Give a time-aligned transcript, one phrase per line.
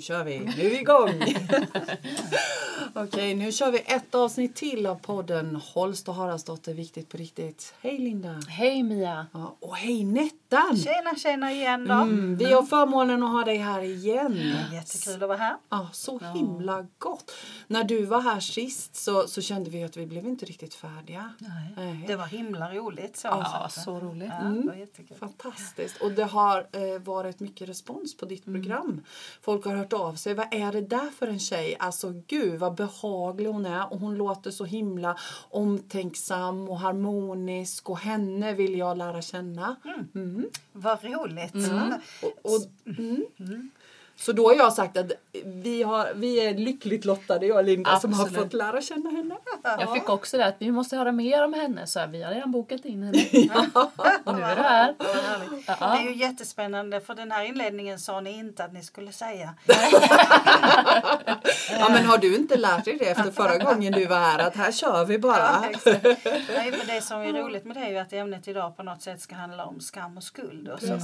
[0.00, 0.38] nu kör vi.
[0.38, 1.22] Nu är vi igång.
[3.04, 7.74] Okej, nu kör vi ett avsnitt till av podden Holst och Haraldsdotter Viktigt på riktigt.
[7.80, 8.40] Hej Linda.
[8.48, 9.26] Hej Mia.
[9.32, 10.76] Ja, och hej Nettan.
[10.76, 11.94] Tjena, tjena igen då.
[11.94, 14.54] Mm, vi har förmånen att ha dig här igen.
[14.72, 15.56] Jättekul att vara här.
[15.68, 17.32] Ja, så himla gott.
[17.66, 21.32] När du var här sist så, så kände vi att vi blev inte riktigt färdiga.
[21.76, 22.04] Nej.
[22.08, 23.16] Det var himla roligt.
[23.16, 23.80] Så, Ja, så.
[23.80, 24.32] så roligt.
[24.66, 25.16] Ja, jättekul.
[25.16, 25.96] Fantastiskt.
[26.02, 29.00] Och det har eh, varit mycket respons på ditt program.
[29.42, 30.34] Folk har hört av sig.
[30.34, 31.76] Vad är det där för en tjej?
[31.78, 33.92] Alltså gud vad behaglig hon är.
[33.92, 35.18] Och hon låter så himla
[35.50, 37.90] omtänksam och harmonisk.
[37.90, 39.76] Och henne vill jag lära känna.
[40.14, 40.50] Mm.
[40.72, 41.54] Vad roligt.
[42.22, 43.70] Och, och, mm.
[44.20, 45.12] Så då har jag sagt att
[45.44, 48.42] vi, har, vi är lyckligt lottade, jag och Linda, som har Absolut.
[48.42, 49.36] fått lära känna henne.
[49.62, 52.52] Jag fick också det att vi måste höra mer om henne så vi har redan
[52.52, 53.18] bokat in henne.
[54.24, 54.94] Och nu är det här.
[55.66, 59.54] Det är ju jättespännande för den här inledningen sa ni inte att ni skulle säga.
[61.78, 64.38] Ja, men har du inte lärt dig det efter förra gången du var här?
[64.38, 65.38] Att här kör vi bara.
[65.38, 65.92] Ja.
[66.54, 69.02] Nej, men det som är roligt med det är ju att ämnet idag på något
[69.02, 70.68] sätt ska handla om skam och skuld.
[70.68, 70.94] Och, så.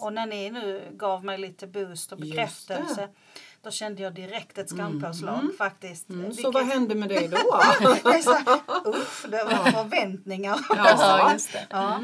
[0.00, 2.36] Och när ni nu gav mig lite boost och Just
[2.68, 3.08] bekräftelse
[3.62, 6.08] då kände jag direkt ett skampåslag faktiskt.
[6.08, 7.36] Mm, så Vilket- vad hände med dig då?
[8.22, 8.38] Så,
[8.84, 10.58] uff, det var förväntningar.
[10.70, 11.66] Ja, just det.
[11.70, 12.00] Ja.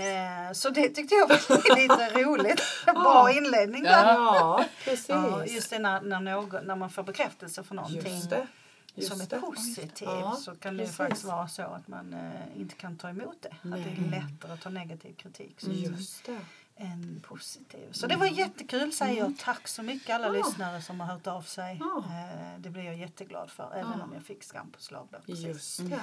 [0.00, 2.60] Eh, så det tyckte jag var lite roligt.
[2.86, 4.04] Bra inledning där.
[4.14, 5.08] Ja, precis.
[5.08, 8.46] Ja, just det när, när, någon, när man får bekräftelse för någonting Just det.
[8.94, 9.36] Just som är det.
[9.40, 13.36] positivt Ja, så kan det faktiskt vara så att man eh, inte kan ta emot
[13.42, 13.48] det.
[13.48, 16.40] Att det är lättare att ta negativ kritik så Just det.
[16.80, 17.92] Än positiv.
[17.92, 19.38] Så det var jättekul säger jag.
[19.38, 21.80] Tack så mycket alla lyssnare som har hört av sig.
[21.82, 25.08] Eh, det blir jag jätteglad för även om jag fick skampåslag.
[25.10, 25.44] Då, precis.
[25.46, 26.00] Just det.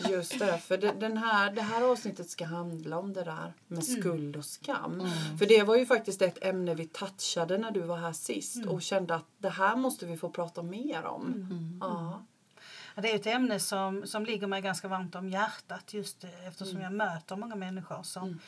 [0.10, 0.58] Just det.
[0.58, 4.44] För det, den här, det här avsnittet ska handla om det där med skuld och
[4.44, 5.08] skam.
[5.38, 8.82] För det var ju faktiskt ett ämne vi touchade när du var här sist och
[8.82, 11.78] kände att det här måste vi få prata mer om.
[11.80, 12.22] Ja.
[12.94, 16.46] Ja, Det är ett ämne som, som ligger mig ganska varmt om hjärtat just eh,
[16.48, 18.40] eftersom jag möter många människor som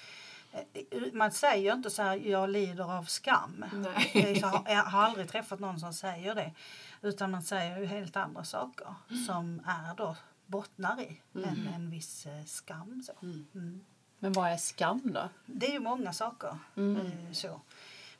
[1.13, 3.65] man säger inte så här, jag lider av skam.
[3.73, 4.39] Nej.
[4.67, 6.53] Jag har aldrig träffat någon som säger det.
[7.03, 8.95] Utan man säger ju helt andra saker
[9.27, 13.03] som är då bottnar i en, en viss eh, skam.
[13.03, 13.13] Så.
[13.23, 13.85] Mm.
[14.19, 15.29] Men vad är skam då?
[15.47, 16.59] Det är ju många saker.
[16.97, 17.61] eh, Så.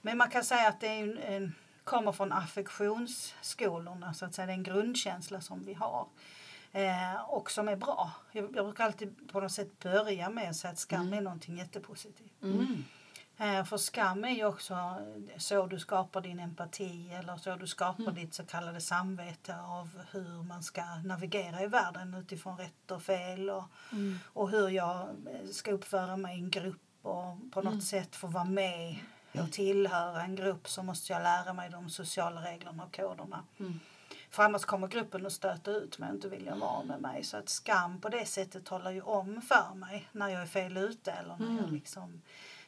[0.01, 1.55] Men man kan säga att det är en, en,
[1.85, 4.15] kommer från affektionsskolorna.
[4.15, 4.47] Så att säga.
[4.47, 6.07] Det är en grundkänsla som vi har.
[6.73, 8.11] Eh, och som är bra.
[8.33, 11.59] Jag, jag brukar alltid på något sätt börja med att säga att skam är någonting
[11.59, 12.33] jättepositivt.
[13.37, 14.97] Eh, för skam är ju också
[15.39, 20.43] så du skapar din empati eller så du skapar ditt så kallade samvete av hur
[20.43, 23.65] man ska navigera i världen utifrån rätt och fel och,
[24.25, 28.27] och hur jag eh, ska uppföra mig i en grupp och på något sätt få
[28.27, 28.97] vara med
[29.33, 33.45] och tillhöra en grupp så måste jag lära mig de sociala reglerna och koderna.
[34.33, 37.25] För annars kommer gruppen att stöta ut mig och inte vilja vara med mig.
[37.25, 40.77] Så att skam på det sättet talar ju om för mig när jag är fel
[40.77, 42.23] ute eller när jag liksom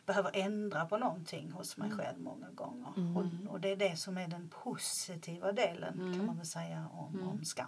[0.07, 2.89] behöver ändra på någonting hos mig själv många gånger.
[3.17, 7.29] Och, och det är det som är den positiva delen kan man väl säga om,
[7.29, 7.67] om skam.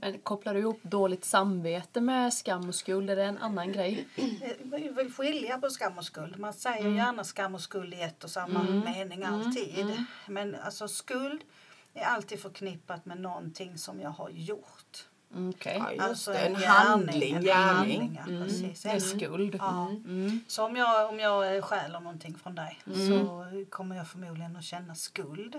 [0.00, 3.10] Men kopplar du ihop dåligt samvete med skam och skuld?
[3.10, 4.08] Är det en annan grej?
[4.16, 6.38] Eh, Vi vill skilja på skam och skuld.
[6.38, 10.04] Man säger gärna skam och skuld i ett och samma mening alltid.
[10.28, 11.40] Men alltså skuld
[11.98, 15.06] är alltid förknippat med någonting som jag har gjort.
[15.34, 15.82] Mm, Okej.
[15.96, 16.32] Ja, Alltså.
[16.34, 17.34] En gärning, handling.
[17.36, 19.56] En handling, ja, En- skuld.
[19.58, 19.90] Ja.
[20.48, 24.64] Så om jag, om jag eh, stjäler någonting från dig så kommer jag förmodligen att
[24.64, 25.56] känna skuld.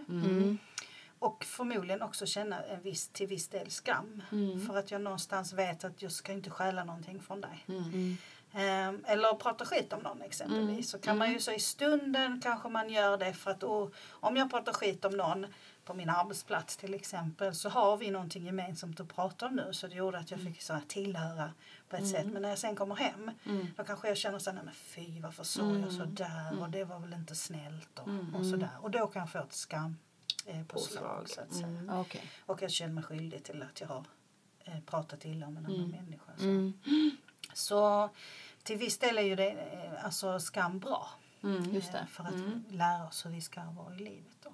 [1.19, 4.21] Och förmodligen också känna en viss, till viss del skam.
[4.67, 7.66] För att jag någonstans vet att jag ska inte stjäla någonting från dig.
[8.53, 10.89] Ehm, eller prata skit om någon exempelvis.
[10.89, 14.38] Så kan man ju så i stunden kanske man gör det för att åh, om
[14.38, 15.45] jag pratar skit om någon
[15.89, 19.88] på min arbetsplats till exempel så har vi någonting gemensamt att prata om nu så
[19.88, 21.53] det gjorde att jag fick så här tillhöra
[21.89, 22.25] på ett sätt.
[22.27, 23.31] Men när jag sen kommer hem
[23.77, 26.69] då kanske jag känner så här, nej men fy varför sa jag så där och
[26.69, 28.69] det var väl inte snällt och, och sådär.
[28.81, 29.97] Och då kan jag få ett skam
[30.45, 31.83] eh, på slag så att säga.
[32.00, 32.24] Okej.
[32.45, 34.06] Och jag känner mig skyldig till att jag har
[34.63, 35.89] eh, pratat illa om en annan Mm.
[35.91, 36.31] människa.
[36.38, 36.71] Så.
[37.53, 38.09] så
[38.63, 41.07] till viss del är ju det eh, alltså skam bra.
[41.44, 42.07] Mm, just eh, det.
[42.07, 42.33] För att
[42.74, 44.38] lära oss hur vi ska vara i livet.
[44.44, 44.50] Då.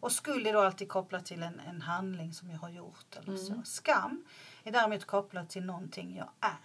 [0.00, 3.16] Och skuld är då alltid kopplat till en, en handling som jag har gjort.
[3.16, 3.62] Eller så.
[3.64, 4.24] Skam
[4.64, 6.56] är däremot kopplat till någonting jag är.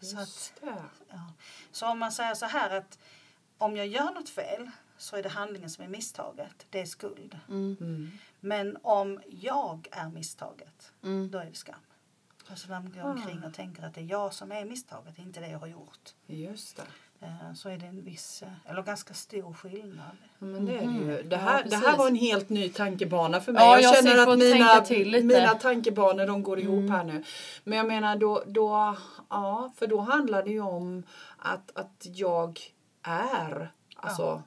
[0.00, 0.84] Så, att, Just det.
[1.08, 1.32] ja.
[1.72, 2.98] så om man säger så här att
[3.58, 6.66] om jag gör något fel så är det handlingen som är misstaget.
[6.70, 7.38] Det är skuld.
[7.48, 8.10] Mm.
[8.40, 11.30] Men om jag är misstaget, Mm.
[11.30, 11.74] då är det skam.
[12.50, 15.40] Alltså när man går omkring och tänker att det är jag som är misstaget, inte
[15.40, 16.14] det jag har gjort.
[16.26, 16.82] Just det.
[17.20, 20.16] Eh, så är det en viss, eh, eller ganska stor skillnad.
[20.38, 21.22] Ja, Men det, är det, ju.
[21.22, 23.62] Det, Ja, här, det här var en helt ny tankebana för mig.
[23.62, 27.24] Ja, jag jag känner att mina, mina tankebanor de går ihop här nu.
[27.64, 28.96] Men jag menar då, då,
[29.30, 31.02] ja, för då handlar det ju om
[31.38, 32.60] att, att jag
[33.02, 33.72] är.
[33.96, 34.42] Alltså,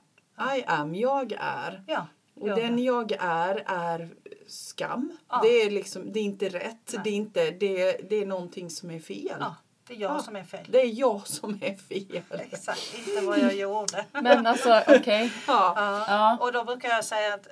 [0.56, 1.84] I am, jag är.
[1.86, 2.82] Ja, Och gör den det.
[2.82, 4.10] jag är är
[4.46, 5.16] skam.
[5.28, 5.40] Ja.
[5.42, 6.92] Det, är liksom, det är inte rätt.
[6.94, 7.00] Nej.
[7.04, 9.36] Det är, inte, det, det är någonting som är fel.
[9.40, 9.54] Ja,
[9.86, 10.22] det är jag Ja.
[10.22, 10.66] som är fel.
[10.68, 12.22] Det är jag som är fel.
[12.30, 14.04] Exakt, inte vad jag gjorde.
[14.12, 15.32] Men alltså okej.
[15.46, 15.72] Ja.
[15.76, 16.04] Ja.
[16.08, 16.38] Ja.
[16.40, 17.46] Och då brukar jag säga att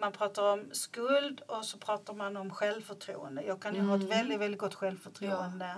[0.00, 3.42] man pratar om skuld och så pratar man om självförtroende.
[3.42, 5.74] Jag kan ju ha ett väldigt, väldigt gott självförtroende.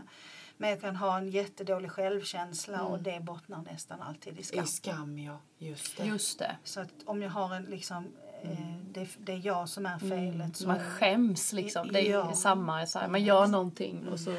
[0.57, 4.65] Men jag kan ha en jättedålig självkänsla och det bottnar nästan alltid i skam.
[4.65, 5.39] I skam, ja.
[5.59, 6.05] Just det.
[6.05, 6.57] Just det.
[6.65, 8.05] Så att om jag har en liksom,
[8.43, 10.57] eh, det, det är jag som är felet.
[10.57, 11.93] Så, Man skäms liksom.
[11.93, 12.33] Det är Ja.
[12.33, 12.87] samma.
[12.87, 14.37] Så här, man gör någonting och så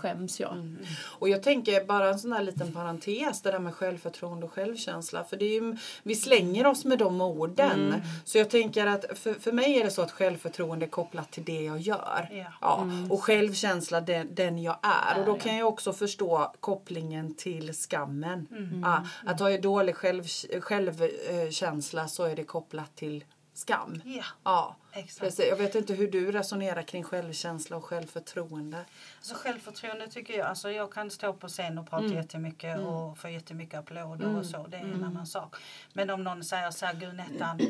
[0.00, 0.76] skäms jag.
[1.18, 5.24] Och jag tänker bara en sån här liten parentes, det där med självförtroende och självkänsla.
[5.24, 7.94] För det är ju, vi slänger oss med de orden.
[8.24, 11.44] Så jag tänker att för, för mig är det så att självförtroende är kopplat till
[11.44, 12.46] det jag gör.
[12.60, 12.88] Ja.
[13.10, 15.20] Och självkänsla den, den jag är.
[15.20, 18.46] Och då Är, kan jag också förstå kopplingen till skammen.
[18.82, 20.24] Ja, att ha en dålig själv,
[20.60, 23.24] självkänsla så är det kopplat till
[23.60, 24.02] skam.
[24.04, 25.20] Ja, Ja, exakt.
[25.20, 25.46] precis.
[25.48, 28.84] Jag vet inte hur du resonerar kring självkänsla och självförtroende.
[29.20, 33.28] Så självförtroende tycker jag, alltså jag kan stå på scen och prata jättemycket och få
[33.28, 35.56] jättemycket applåder och så, det är en annan sak.
[35.92, 37.60] Men om någon säger så här, gud Nettan,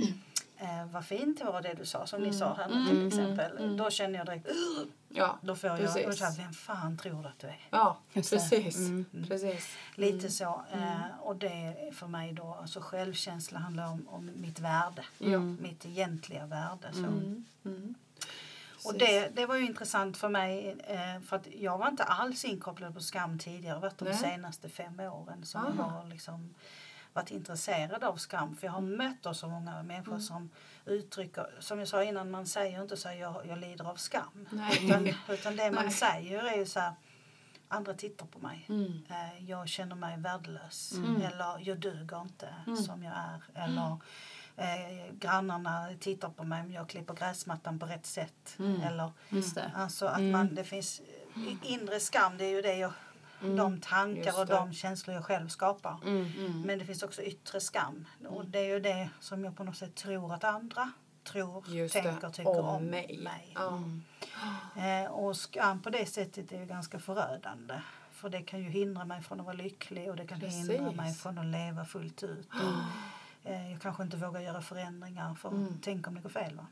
[0.60, 3.76] eh, vad fint det var det du sa, som ni sa här nu till exempel.
[3.76, 6.06] Då känner jag direkt, "Ugh!" Ja, då får jag, precis.
[6.06, 7.60] och så här, vem fan tror du att du är?
[7.70, 8.36] Ja, Just det.
[8.36, 8.76] precis.
[9.28, 9.76] precis.
[9.94, 10.64] Lite så.
[10.72, 15.04] Eh, och det är för mig då, alltså självkänsla handlar om, om mitt värde.
[15.60, 16.92] Mitt egentliga värde.
[16.92, 17.32] Så.
[18.88, 22.44] Och det, det var ju intressant för mig eh, för att jag var inte alls
[22.44, 23.66] inkopplad på skam tidigare.
[23.66, 26.54] Jag har varit de senaste fem åren som jag liksom
[27.12, 28.56] varit intresserad av skam.
[28.56, 30.50] För jag har mött då så många människor som
[30.84, 34.48] uttrycker, som jag sa innan, man säger inte så här, jag, jag lider av skam.
[34.50, 34.86] Nej.
[34.86, 35.92] Utan, utan det man Nej.
[35.94, 36.92] säger är ju så här,
[37.68, 38.66] andra tittar på mig.
[38.68, 39.02] Mm.
[39.10, 40.92] Eh, jag känner mig värdelös.
[41.24, 42.76] Eller jag duger inte Mm.
[42.76, 43.64] som jag är.
[43.64, 43.98] Eller
[44.56, 48.56] eh, grannarna tittar på mig om jag klipper gräsmattan på rätt sätt.
[48.58, 48.80] Mm.
[48.80, 49.12] Eller
[49.74, 51.00] alltså att man, det finns
[51.62, 52.92] inre skam, det är ju det jag,
[53.40, 56.00] de tankar och de känslor jag själv skapar.
[56.06, 56.62] Mm.
[56.62, 58.06] Men det finns också yttre skam.
[58.28, 60.92] Och det är ju det som jag på något sätt tror att andra
[61.24, 63.18] tror, Just tänker, det, tycker om, om, mig.
[63.22, 63.54] mig.
[63.54, 63.82] Ja.
[64.82, 67.74] Eh, och skam på det sättet är ju ganska förödande.
[68.12, 70.96] För det kan ju hindra mig från att vara lycklig och det kan hindra Precis.
[70.96, 72.48] mig från att leva fullt ut.
[72.48, 76.56] Och, eh, jag kanske inte vågar göra förändringar för tänk om det går fel.
[76.56, 76.66] Va?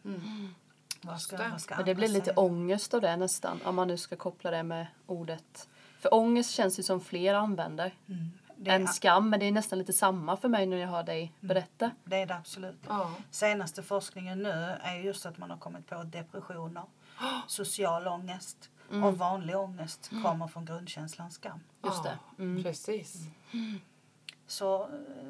[1.03, 2.41] Vad ska, vad ska det blir lite säga?
[2.41, 3.61] ångest av det nästan.
[3.65, 5.69] Om man nu ska koppla det med ordet.
[5.99, 7.95] För ångest känns ju som fler använder.
[8.09, 8.31] Mm.
[8.57, 9.31] Det, än skam.
[9.31, 11.91] Men det är nästan lite samma för mig när jag hör dig berätta.
[12.05, 12.81] det är det absolut.
[12.89, 13.13] Ja.
[13.31, 16.83] Senaste forskningen nu är just att man har kommit på depressioner,
[17.47, 18.71] social ångest
[19.05, 21.61] och vanlig ångest kommer från grundkänslan skam.
[21.85, 22.19] Just det.
[22.39, 22.63] Mm.
[22.63, 23.17] Precis.
[24.51, 24.89] Så,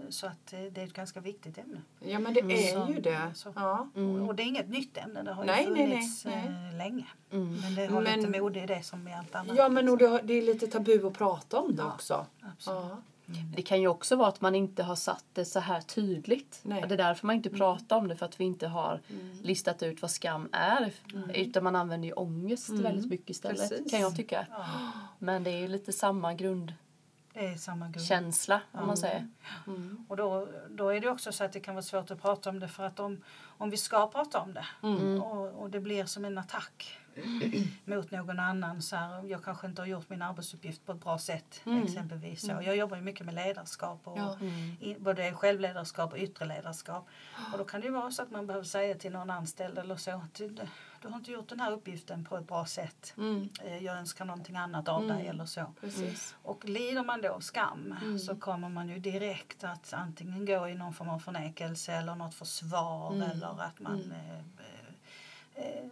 [0.08, 1.80] så att eh, det är ett ganska viktigt ämne.
[2.00, 3.30] Ja men det är Så- ju det.
[3.34, 3.52] så.
[3.56, 3.88] Ja.
[4.28, 6.46] Och det är inget nytt ämne, det har Nej, ju nej, nej, funnits nej.
[6.72, 7.06] eh, länge.
[7.32, 7.60] Mm.
[7.60, 9.56] Men det har Men- lite mode i det som i allt annat.
[9.56, 10.04] ja men och det,
[10.34, 11.92] är lite tabu att prata om det Ja.
[11.94, 12.26] också.
[12.52, 12.80] Absolut.
[12.90, 12.96] Ja.
[13.56, 16.60] Det kan ju också vara att man inte har satt det så här tydligt.
[16.62, 16.84] Nej.
[16.88, 18.16] Det är därför man inte pratar om det.
[18.16, 19.00] För att vi inte har
[19.42, 20.92] listat ut vad skam är.
[21.34, 23.70] Utan man använder ju ångest väldigt mycket istället.
[23.70, 23.90] Precis.
[23.90, 24.46] Kan jag tycka.
[24.50, 24.64] Ja,
[25.18, 26.74] Men det är ju lite samma grundkänsla
[27.32, 28.06] det är samma grund.
[28.72, 29.28] om man säger.
[30.08, 32.60] Och då, då är det också så att det kan vara svårt att prata om
[32.60, 33.24] det för att om,
[33.58, 34.66] om vi ska prata om det
[35.22, 36.98] och, och det blir som en attack
[37.84, 38.82] mot någon annan.
[38.82, 42.40] Så här, jag kanske inte har gjort min arbetsuppgift på ett bra sätt exempelvis.
[42.40, 44.36] Så jag jobbar ju mycket med ledarskap och Ja.
[44.80, 47.08] i, både självledarskap och yttre ledarskap.
[47.52, 49.96] Och då kan det ju vara så att man behöver säga till någon anställd eller
[49.96, 50.40] så att
[51.02, 53.14] du, har inte gjort den här uppgiften på ett bra sätt.
[53.16, 53.48] Mm.
[53.64, 55.72] Eh, Jag önskar någonting annat av dig eller så.
[55.80, 56.34] Precis.
[56.42, 57.94] Och lider man då av skam
[58.26, 62.34] så kommer man ju direkt att antingen gå i någon form av förnekelse eller något
[62.34, 64.38] försvar eller att man eh,
[65.54, 65.84] eh, eh,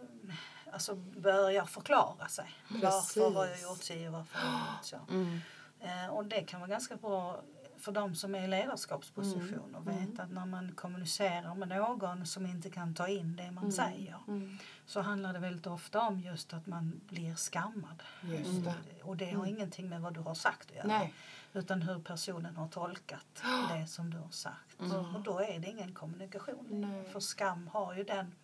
[0.73, 2.45] alltså börjar förklara sig.
[2.67, 3.63] Varför har jag Precis.
[3.69, 5.13] gjort si och varför har jag gjort så.
[5.13, 5.39] Mm.
[5.79, 7.41] Eh, och det kan vara ganska bra
[7.79, 12.45] för de som är i ledarskapsposition och veta att när man kommunicerar med någon som
[12.45, 14.57] inte kan ta in det man säger Mm.
[14.85, 18.03] så handlar det väldigt ofta om just att man blir skammad.
[18.21, 19.03] Just det.
[19.03, 20.87] Och det har ingenting med vad du har sagt att göra.
[20.87, 21.13] Nej.
[21.53, 23.43] Utan hur personen har tolkat
[23.73, 24.81] det som du har sagt.
[25.15, 26.67] Och då är det ingen kommunikation.
[26.69, 27.03] Nej.
[27.11, 28.35] För skam har ju den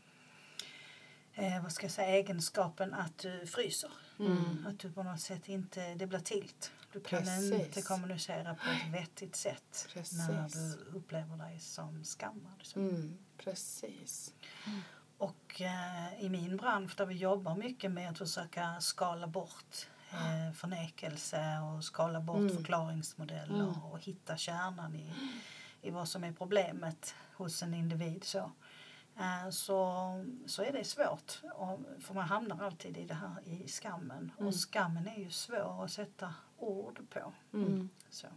[1.34, 3.90] eh, vad ska jag säga, egenskapen att du fryser.
[4.68, 6.72] Att du på något sätt inte, det blir tilt.
[6.94, 7.52] Du kan Precis.
[7.52, 10.18] inte kommunicera på ett vettigt sätt Precis.
[10.28, 12.60] när du upplever dig som skammad.
[12.62, 12.80] Så.
[12.80, 14.34] Mm, precis.
[15.18, 20.54] Och eh, i min bransch där vi jobbar mycket med att försöka skala bort eh,
[20.56, 22.56] förnekelse och skala bort Mm.
[22.56, 23.84] förklaringsmodeller Mm.
[23.84, 25.14] och hitta kärnan i,
[25.82, 28.24] i vad som är problemet hos en individ.
[28.24, 28.52] Så,
[29.52, 34.32] så, så är det svårt, och, för man hamnar alltid i det här i skammen.
[34.38, 34.48] Mm.
[34.48, 37.34] Och skammen är ju svår att sätta ord på.
[37.54, 37.90] Mm.
[38.10, 38.28] Så.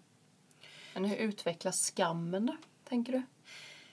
[0.95, 3.23] Men hur utvecklas skammen då, tänker du?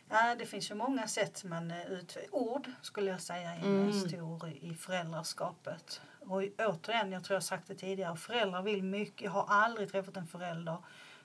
[0.10, 3.82] Ja, det finns ju många sätt man eh, ut ord skulle jag säga är Mm.
[3.82, 4.10] mm.
[4.10, 6.02] stor i föräldraskapet.
[6.20, 9.22] Och återigen, jag tror jag sagt det tidigare, föräldrar vill mycket.
[9.22, 10.78] Jag har aldrig träffat en förälder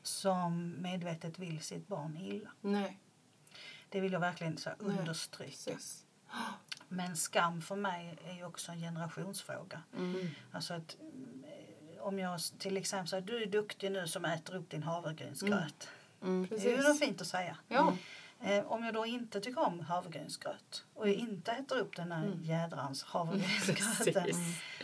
[0.02, 2.50] som medvetet vill sitt barn illa.
[2.60, 2.98] Nej,
[3.88, 5.50] Det vill jag verkligen så understryka.
[5.52, 6.04] precis.
[6.88, 9.82] Men skam för mig är ju också en generationsfråga.
[9.96, 10.28] Mm.
[10.52, 11.44] Alltså att, mm,
[12.00, 15.88] om jag till exempel säger du är duktig nu som äter upp din havregrynsgröt.
[16.22, 16.46] Mm.
[16.50, 17.56] Det är ju något fint att säga.
[17.68, 17.92] Ja.
[18.40, 22.24] Eh, om jag då inte tycker om havregrynsgröt och jag inte äter upp den här
[22.26, 22.44] Mm.
[22.44, 24.24] jädrans havregrynsgröten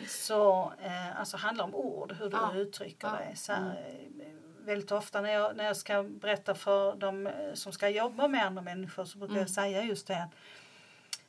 [0.09, 2.55] så eh, alltså handlar om ord, hur du Ja.
[2.55, 3.15] uttrycker Ja.
[3.17, 3.37] dig.
[3.37, 4.25] Så här, eh,
[4.65, 8.47] väldigt ofta när jag, när jag ska berätta för de eh, som ska jobba med
[8.47, 9.41] andra människor så brukar Mm.
[9.43, 10.31] jag säga just det att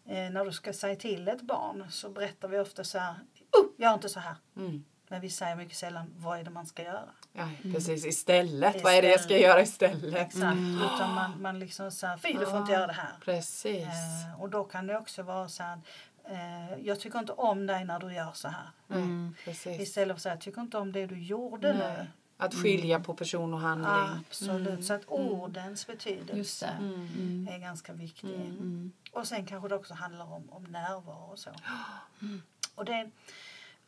[0.05, 3.15] eh, när du ska säga till ett barn så berättar vi ofta så här,
[3.51, 4.35] oh, gör inte så här.
[4.57, 4.83] Mm.
[5.07, 7.03] Men vi säger mycket sällan, vad är det man ska göra?
[7.33, 8.05] Ja, precis.
[8.05, 8.83] Istället.
[8.83, 10.15] Vad är det jag ska göra istället?
[10.15, 10.57] Exakt,
[10.95, 13.13] utan man, man liksom så här, fy du får inte göra det här.
[13.21, 13.83] Precis.
[13.85, 15.79] Eh, och då kan det också vara så här,
[16.29, 18.69] eh, jag tycker inte om dig när du gör så här.
[19.45, 19.81] Precis.
[19.81, 21.97] Istället för att säga, jag tycker inte om det du gjorde Nej.
[21.97, 22.07] nu.
[22.37, 24.23] Att skilja på person och handling.
[24.27, 26.67] Absolut, så att ordens betydelse.
[26.79, 27.47] Mm.
[27.51, 28.35] är ganska viktig.
[28.35, 28.91] Mm.
[29.11, 31.49] Och sen kanske det också handlar om, om närvaro och så.
[32.75, 33.11] Och det,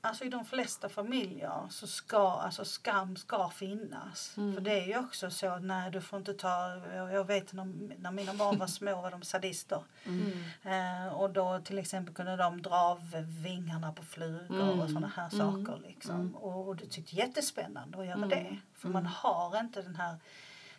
[0.02, 4.30] alltså i de flesta familjer så ska alltså skam ska finnas.
[4.30, 7.98] För det är ju också så att nej du får inte ta, jag, vet när,
[8.00, 9.84] när mina barn var små var de sadister.
[10.06, 10.44] Mm.
[10.64, 13.12] Eh, och då till exempel kunde de dra av
[13.44, 14.80] vingarna på flugor Mm.
[14.80, 15.80] och sådana här saker.
[15.88, 16.36] Liksom.
[16.36, 18.30] Och, och det tyckte jättespännande att göra Mm.
[18.30, 18.58] det.
[18.74, 20.16] För man har inte den här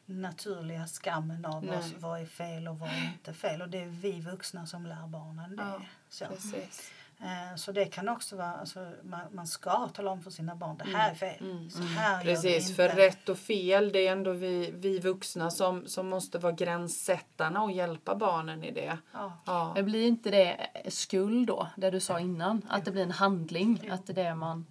[0.07, 1.95] naturliga skammen av vad, Nej.
[1.99, 3.63] vad är fel och vad är inte fel.
[3.63, 5.63] Och det är vi vuxna som lär barnen det.
[5.63, 6.27] Ja, så.
[6.27, 6.91] Precis.
[7.23, 10.77] Eh, så det kan också vara, alltså, man, man ska tala om för sina barn,
[10.77, 11.37] det här är fel.
[11.41, 11.71] Mm.
[11.71, 12.75] Så här gör vi Precis, inte.
[12.75, 17.63] för rätt och fel det är ändå vi, vi vuxna som, som måste vara gränssättarna
[17.63, 18.99] och hjälpa barnen i det.
[19.13, 19.33] Ja.
[19.45, 19.73] Ja.
[19.75, 22.63] Men blir inte det skuld då, det du sa innan?
[22.69, 23.91] Att det blir en handling?
[23.91, 24.67] Att det är det man,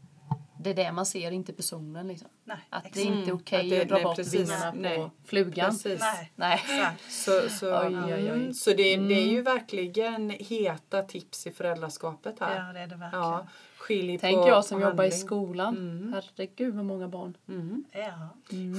[0.60, 2.28] det är det man ser, inte personen liksom?
[2.44, 3.06] Nej, Att det exakt.
[3.06, 3.36] är inte Mm.
[3.36, 4.34] okej Att det- att dra nej, bort precis.
[4.50, 5.10] vingarna på Nej.
[5.26, 5.70] flugan?
[5.72, 6.00] Precis.
[6.00, 6.62] Nej, Nej.
[7.10, 8.30] Så, så, Oj, oj, oj.
[8.30, 12.68] Mm, så det, det är ju verkligen heta tips i föräldraskapet här.
[12.68, 13.24] Ja, det är det verkligen.
[13.26, 13.48] Ja,
[13.78, 15.28] skilj Tänk på, jag som på jobbar i handling.
[15.28, 15.78] skolan.
[15.78, 16.14] Mm.
[16.14, 17.38] Herregud vad många barn.
[17.50, 17.84] Mm.
[17.92, 18.30] Ja.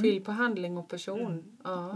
[0.03, 1.59] Skilj på handling och person.
[1.65, 1.91] Ja.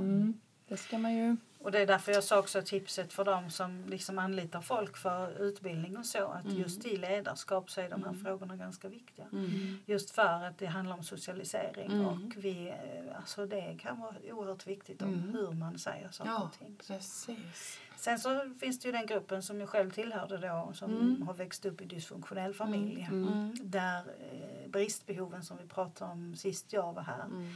[0.72, 0.76] Mm.
[0.76, 1.36] Det ska man ju...
[1.58, 5.42] Och det är därför jag sa också tipset för dem som liksom anlitar folk för
[5.42, 6.26] utbildning och så.
[6.26, 9.26] Att just i ledarskap så är de här frågorna ganska viktiga.
[9.32, 9.78] Mm.
[9.86, 12.06] Just för att det handlar om socialisering Mm.
[12.06, 15.32] och vi, eh, alltså det kan vara oerhört viktigt om Mm.
[15.32, 16.76] hur man säger saker Ja, och ting.
[16.86, 17.78] precis.
[17.96, 21.22] Sen så finns det ju den gruppen som jag själv tillhörde då som Mm.
[21.22, 23.08] har växt upp i dysfunktionell familj.
[23.10, 23.54] Mm.
[23.62, 27.48] Där eh, bristbehoven som vi pratade om sist jag var här Mm.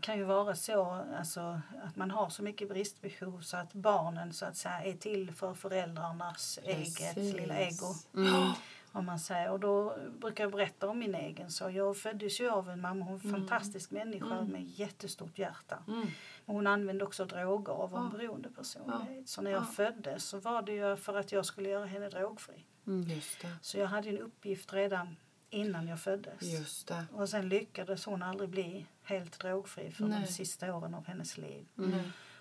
[0.00, 0.84] Kan ju vara så
[1.18, 5.32] alltså, att man har så mycket bristbehov så att barnen så att säga är till
[5.32, 7.34] för föräldrarnas eget Precis.
[7.34, 7.94] lilla ego.
[8.14, 8.52] Mm.
[8.92, 9.50] Om man säger.
[9.50, 11.50] Och då brukar jag berätta om min egen.
[11.50, 15.78] Så jag föddes ju av en mamma, hon var en fantastisk människa med jättestort hjärta.
[15.88, 16.06] Mm.
[16.46, 18.18] Men hon använde också droger och var en Ja.
[18.18, 19.28] beroende personlighet.
[19.28, 19.56] Så när Ja.
[19.56, 22.64] jag föddes så var det ju för att jag skulle göra henne drogfri.
[23.08, 23.56] Just det.
[23.62, 25.16] Så jag hade en uppgift redan
[25.50, 26.42] innan jag föddes.
[26.42, 27.04] Just det.
[27.12, 30.20] Och sen lyckades hon aldrig bli helt drogfri för Nej.
[30.20, 31.66] de sista åren av hennes liv.
[31.78, 32.00] Mm.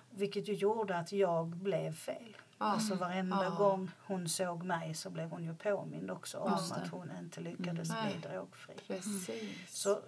[0.10, 2.38] Vilket ju gjorde att jag blev fel.
[2.58, 2.66] Ja.
[2.66, 3.50] Alltså varenda Ja.
[3.50, 6.82] gång hon såg mig så blev hon ju påmind också om Just det.
[6.82, 8.06] att hon inte lyckades Mm.
[8.08, 8.74] bli drogfri.
[8.88, 9.80] Precis.
[9.82, 10.02] Så,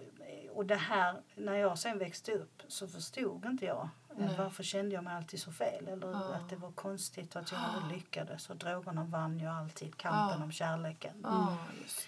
[0.54, 3.88] och det här, när jag sen växte upp så förstod inte jag
[4.26, 4.34] Nej.
[4.38, 5.88] varför kände jag mig alltid så fel.
[5.88, 6.34] Eller Ja.
[6.34, 8.50] att det var konstigt att jag aldrig lyckades.
[8.50, 10.44] Och drogerna vann ju alltid kampen Ja.
[10.44, 11.20] om kärleken.
[11.22, 11.56] Ja,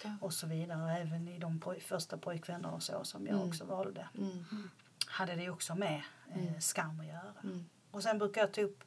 [0.02, 0.16] det.
[0.20, 0.82] Och så vidare.
[0.82, 3.48] Och även i de poj- första pojkvänner och så som jag Mm.
[3.48, 4.08] också valde.
[4.18, 4.70] Mm.
[5.06, 6.02] Hade det också med
[6.34, 7.32] eh, skam att göra.
[7.44, 7.64] Mm.
[7.90, 8.84] Och sen brukar jag ta upp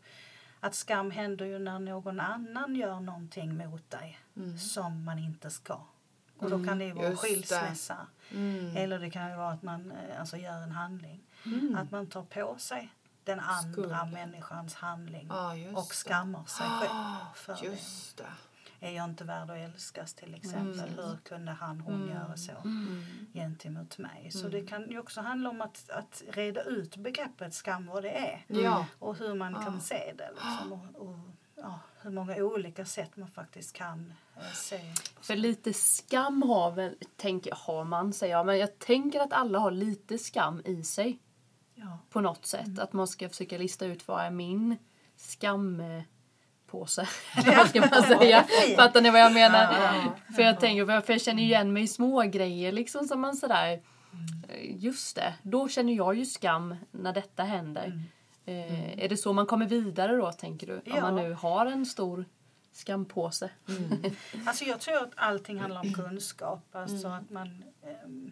[0.59, 4.57] att skam händer ju när någon annan gör någonting mot dig Mm.
[4.57, 5.79] som man inte ska.
[6.37, 8.07] Och då kan det ju vara just skilsmässa.
[8.31, 8.77] Mm.
[8.77, 11.21] Eller det kan ju vara att man eh, alltså, gör en handling.
[11.45, 11.75] Mm.
[11.77, 12.93] Att man tar på sig
[13.25, 14.11] den andra Skulden.
[14.11, 18.23] människans handling just och skammar sig själv för Just det.
[18.79, 18.87] det.
[18.87, 20.89] är jag inte värd att älskas till exempel?
[20.89, 22.51] Hur kunde han, hon göra så
[23.33, 24.31] gentemot mig?
[24.31, 28.11] Så det kan ju också handla om att, att reda ut begreppet skam, vad det
[28.11, 28.45] är.
[28.47, 28.85] Ja.
[28.99, 30.29] Och hur man kan se det.
[30.31, 31.19] Liksom, och, och,
[31.55, 34.93] ja, hur många olika sätt man faktiskt kan eh, se.
[35.21, 39.59] För lite skam har väl, tänker, har man säger jag, men jag tänker att alla
[39.59, 41.19] har lite skam i sig
[41.75, 41.99] Ja.
[42.09, 42.79] på något sätt.
[42.79, 44.77] Att man ska försöka lista ut vad är min
[45.17, 47.07] skampåse.
[47.37, 48.45] Eller vad ska man säga?
[48.75, 49.61] Fattar ni vad jag menar?
[49.73, 53.35] Ja, För jag tänker, för jag känner igen mig i små grejer liksom som man
[53.35, 53.81] sådär,
[54.49, 58.03] eh, just det, då känner jag ju skam när detta händer.
[58.45, 60.73] Eh, är det så man kommer vidare då tänker du?
[60.93, 61.23] Om man Ja.
[61.23, 62.25] nu har en stor
[62.73, 63.49] skampåse.
[64.45, 66.75] Alltså jag tror att allting handlar om kunskap.
[66.75, 67.63] Alltså att man
[68.05, 68.31] ehm,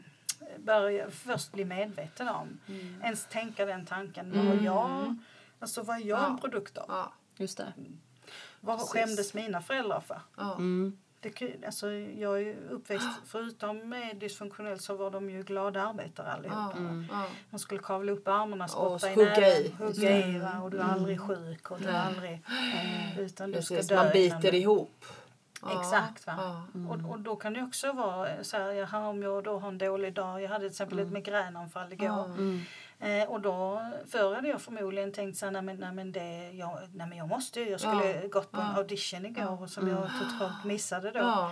[0.60, 2.60] bör först bli medveten om.
[3.04, 4.32] Ens tänka den tanken.
[4.36, 5.16] Vad har jag,
[5.60, 6.38] alltså vad är jag en Ja.
[6.42, 6.86] produkt av?
[6.88, 7.14] Ja.
[7.38, 7.74] Just det.
[8.60, 8.92] Vad Precis.
[8.94, 10.22] skämdes mina föräldrar för?
[10.38, 10.56] Ja.
[10.56, 10.98] Mm.
[11.24, 16.32] Det, alltså, jag är ju uppväxt, förutom med dysfunktionell så var de ju glada arbetare
[16.32, 17.06] allihopa.
[17.12, 17.26] Ja.
[17.50, 21.22] Man skulle kavla upp armarna, Och spotta i näven, hugga i och du är aldrig
[21.22, 22.44] sjuk och du är aldrig...
[23.20, 25.06] Utan du Precis, ska dö man biter ihop.
[25.62, 25.80] Ja.
[25.80, 26.28] Exakt.
[26.28, 26.34] Va?
[26.38, 26.64] Ja.
[26.90, 29.78] Och, och då kan det också vara så här, jaha, om jag då har en
[29.78, 30.42] dålig dag.
[30.42, 32.08] Jag hade till exempel ett migränanfall igår.
[32.08, 32.26] Ja.
[32.26, 32.62] Mm.
[33.00, 36.52] Eh, och då, förr hade jag förmodligen tänkt så här, nej men, nej, men, det,
[36.52, 37.70] jag, nej, men jag måste ju.
[37.70, 38.28] Jag skulle Ja.
[38.28, 38.78] gått på en Ja.
[38.78, 41.52] audition igår och som jag totalt missade då.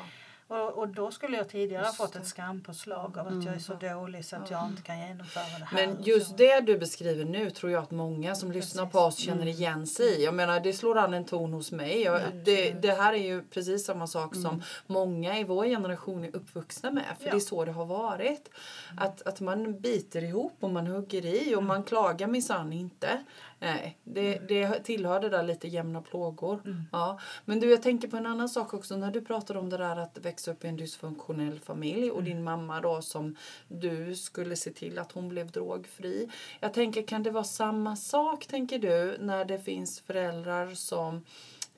[0.49, 3.73] Och, och då skulle jag tidigare ha fått ett skampåslag av att jag är så
[3.73, 5.87] dålig så att jag inte kan genomföra det här.
[5.87, 9.17] Men och just det du beskriver nu tror jag att många som lyssnar på oss
[9.17, 9.47] känner Mm.
[9.47, 10.23] igen sig i.
[10.25, 12.01] Jag menar det slår an en ton hos mig.
[12.01, 16.35] Jag, det, det här är ju precis samma sak som många i vår generation är
[16.35, 17.03] uppvuxna med.
[17.17, 17.31] För Mm.
[17.31, 18.49] Det är så det har varit.
[18.97, 21.57] Att, att man biter ihop och man hugger i Mm.
[21.57, 23.23] och man klagar minsann inte.
[23.59, 26.61] Nej, det, det tillhör det där lite jämna plågor.
[26.65, 26.83] Mm.
[26.91, 27.19] Ja.
[27.45, 28.97] Men du, jag tänker på en annan sak också.
[28.97, 32.43] När du pratar om det där att växa upp i en dysfunktionell familj och din
[32.43, 33.35] mamma då som
[33.67, 36.29] du skulle se till att hon blev drogfri.
[36.59, 41.25] Jag tänker, kan det vara samma sak, tänker du, när det finns föräldrar som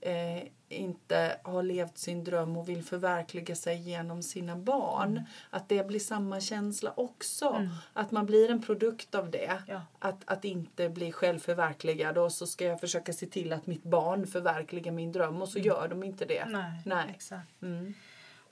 [0.02, 5.24] eh, inte har levt sin dröm och vill förverkliga sig genom sina barn.
[5.50, 7.68] Att det blir samma känsla också.
[7.94, 9.62] Att man blir en produkt av det.
[9.68, 9.82] Ja.
[10.00, 14.28] Att, att inte bli självförverkligad och så ska jag försöka se till att mitt barn
[14.28, 16.46] förverkligar min dröm och så gör de inte det.
[16.46, 17.06] Nej, Nej.
[17.16, 17.62] exakt.
[17.62, 17.94] Mm.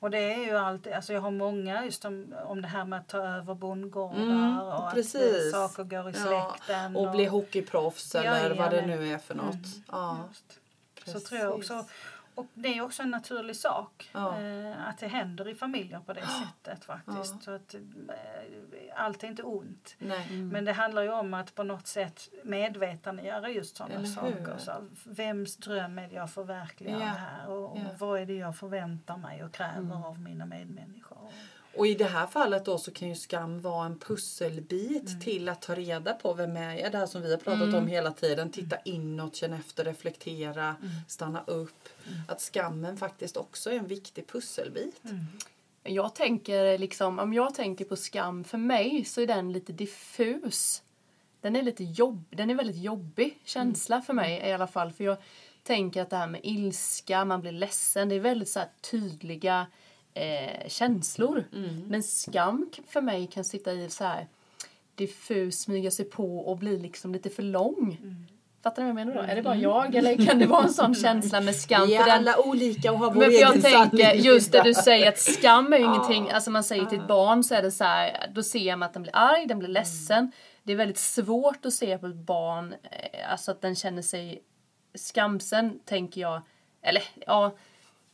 [0.02, 3.00] Och det är ju alltid, alltså jag har många just om, om det här med
[3.00, 5.54] att ta över bondgårdar Mm, och att precis.
[5.54, 6.96] eh, saker går i Ja, släkten.
[6.96, 9.56] och bli hockeyproffs eller vad det nu är för något.
[9.92, 10.59] Ja, Just.
[11.14, 11.86] Så tror jag också.
[12.36, 14.40] Och det är också en naturlig sak Ja.
[14.42, 17.34] eh, att det händer i familjer på det sättet faktiskt.
[17.36, 17.42] Ja.
[17.42, 17.80] Så att, eh,
[18.96, 19.96] allt är inte ont.
[20.00, 20.32] Nej.
[20.32, 24.56] Men det handlar ju om att på något sätt medvetandegöra just sådana saker.
[24.58, 24.72] Så,
[25.04, 27.06] vems dröm är det jag förverkligar Ja.
[27.06, 27.48] här?
[27.50, 27.84] Och, och Ja.
[27.98, 30.04] vad är det jag förväntar mig och kräver Mm.
[30.04, 31.18] av mina medmänniskor?
[31.76, 35.20] Och i det här fallet då så kan ju skam vara en pusselbit Mm.
[35.22, 36.92] till att ta reda på vem är jag?
[36.92, 38.52] Det här som vi har pratat om hela tiden.
[38.52, 40.92] Titta inåt, känna efter, reflektera, Mm.
[41.08, 41.90] stanna upp.
[42.28, 45.02] Att skammen faktiskt också är en viktig pusselbit.
[45.04, 45.26] Mm.
[45.84, 50.82] Jag tänker liksom, om jag tänker på skam, för mig så är den lite diffus.
[51.42, 54.92] Den är lite jobb, den är väldigt jobbig känsla för mig i alla fall.
[54.92, 55.18] För jag
[55.64, 59.68] tänker att det här med ilska, man blir ledsen, det är väldigt så tydliga
[60.22, 61.44] eh, känslor.
[61.88, 64.28] Men skam för mig kan sitta i så här
[64.96, 67.98] diffus, smyga sig på och bli liksom lite för lång.
[68.64, 69.32] Fattar ni vad jag menar då?
[69.32, 71.88] Är det bara jag eller kan det vara en sån känsla med skam?
[71.88, 74.24] Vi är den- alla olika och har vår men för jag egen tänker sanning.
[74.24, 77.44] just det du säger att skam är ju ingenting, alltså man säger till ett barn
[77.44, 80.32] så är det så här, då ser man att den blir arg, den blir ledsen.
[80.64, 84.44] Det är väldigt svårt att se på ett barn, eh, alltså att den känner sig
[84.96, 86.42] skamsen tänker jag,
[86.82, 87.56] eller ja,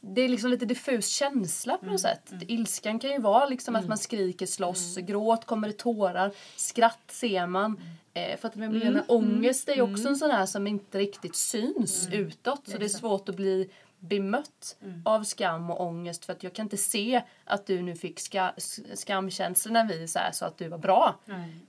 [0.07, 2.33] det är liksom lite diffus känsla på något sätt.
[2.47, 7.47] Ilskan kan ju vara liksom att man skriker, slåss, gråt, kommer det tårar, skratt ser
[7.47, 7.79] man.
[8.13, 11.35] Eh, för att jag menar, ångest är ju också en sån här som inte riktigt
[11.35, 12.67] syns utåt.
[12.67, 16.65] Så det är svårt att bli bemött av skam och ångest för att jag kan
[16.65, 18.51] inte se att du nu fick ska,
[18.93, 21.15] skamkänslor när vi så, här, sa att du var bra.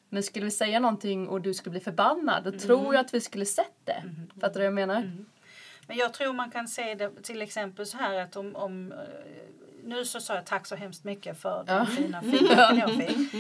[0.09, 3.21] Men skulle vi säga någonting och du skulle bli förbannad då tror jag att vi
[3.21, 4.03] skulle sett det.
[4.41, 5.13] Fattar du vad jag menar?
[5.87, 8.99] Men jag tror man kan se det till exempel så här att om, om eh,
[9.85, 11.87] nu så sa jag tack så hemskt mycket för den Ja.
[11.87, 13.35] fina feedbacken jag fick.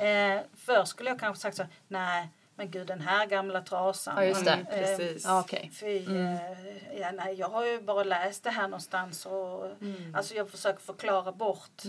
[0.00, 4.14] Eh, först skulle jag kanske sagt så nej men gud den här gamla trasan.
[4.16, 4.50] Ja, just det.
[4.52, 5.24] Mm, Eh, precis.
[5.24, 5.70] Ja, okej.
[5.74, 10.14] Fy, eh, ja, nej, jag har ju bara läst det här någonstans och Mm.
[10.14, 11.82] alltså jag försöker förklara bort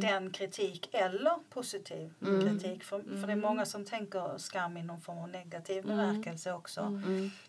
[0.00, 2.84] den kritik eller positiv kritik.
[2.84, 7.00] För, för det är många som tänker skam i någon form av negativ bemärkelse också.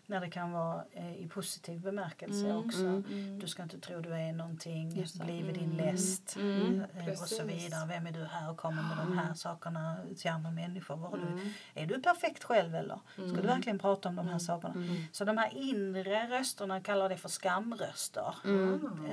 [0.05, 3.03] När det kan vara eh, i positiv bemärkelse också.
[3.41, 7.43] Du ska inte tro du är någonting, bli vid din läst Mm, eh, och så
[7.43, 7.87] vidare.
[7.87, 10.95] Vem är du här och kommer med de här sakerna till andra människor?
[10.95, 12.99] Vad har du, är du perfekt själv eller?
[13.15, 14.73] Ska du verkligen prata om de här sakerna?
[15.11, 18.35] Så de här inre rösterna kallar det för skamröster.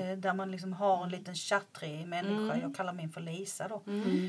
[0.01, 3.83] Eh, Där man liksom har en liten tjattrig människa, jag kallar min för Lisa då,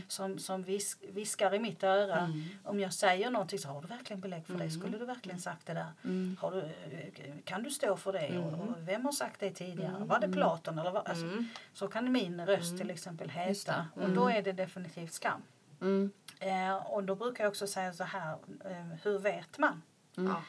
[0.07, 2.33] som, som visk, viskar i mitt öra.
[2.63, 4.69] Om jag säger någonting så har du verkligen belägg för det?
[4.71, 5.91] Skulle du verkligen sagt det där?
[6.39, 8.37] Har du, eh, kan du stå för det?
[8.37, 9.95] Och, och vem har sagt det tidigare?
[9.99, 10.79] Var det Platon?
[10.79, 11.07] Eller vad?
[11.07, 11.25] Alltså,
[11.73, 13.85] Så kan min röst till exempel heta.
[13.95, 15.41] Och då är det definitivt skam.
[15.81, 16.11] Mm.
[16.41, 19.81] Eh, och då brukar jag också säga så här, eh, hur vet man?
[20.15, 20.41] Ja.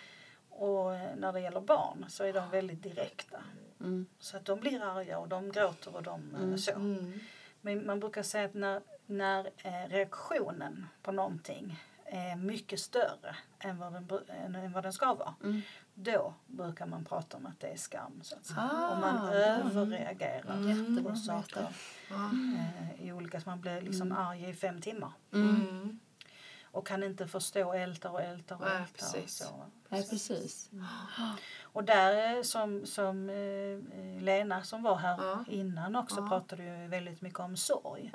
[0.51, 3.43] Och eh, när det gäller barn så är de väldigt direkta.
[3.81, 4.07] Mm.
[4.19, 6.71] Så att de blir arga och de gråter och de eh, så.
[6.71, 7.21] Mm.
[7.61, 11.81] Men man brukar säga att när, när eh, reaktionen på någonting
[12.13, 15.35] är mycket större än vad den, än, vad den ska vara.
[15.45, 15.63] Mm.
[15.95, 18.21] Då brukar man prata om att det är skam.
[18.23, 18.71] Så att säga.
[18.73, 21.67] Ah, Om man överreagerar Jättebra på saker.
[22.11, 25.13] Eh, i olika, så man blir liksom arg i fem timmar.
[25.33, 25.99] Mm.
[26.65, 28.83] Och kan inte förstå, ältar och ältar och ältar.
[28.83, 29.37] Och, precis.
[29.37, 29.65] så.
[29.89, 30.71] Nej, precis.
[31.63, 35.45] och där eh, som, som eh, Lena som var här Ja.
[35.49, 36.29] innan också Ja.
[36.29, 38.11] pratade ju väldigt mycket om sorg.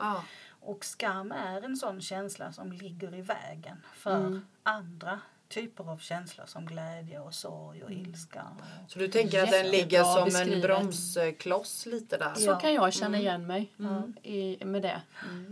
[0.68, 0.72] Ja.
[0.74, 4.42] Och skam är en sån känsla som ligger i vägen för Mm.
[4.64, 8.44] andra typer av känslor som glädje och sorg och ilska.
[8.86, 10.54] Och, Så du tänker att den ligger som beskrivet.
[10.56, 12.34] en bromskloss lite där?
[12.34, 12.60] Så Ja.
[12.60, 13.72] kan jag känna igen mig
[14.24, 15.02] i, med det.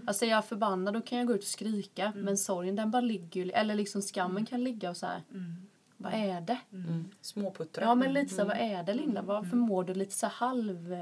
[0.08, 2.14] Alltså är jag förbannad då kan jag gå ut och skrika.
[2.16, 5.22] Men sorgen den bara ligger eller liksom skammen kan ligga och så här.
[5.32, 5.56] mm.
[5.98, 6.58] Vad är det?
[6.72, 7.06] Mm.
[7.22, 7.84] Småputtra.
[7.84, 9.22] Ja men lite så vad är det Linda?
[9.22, 10.96] Varför mår du lite så halv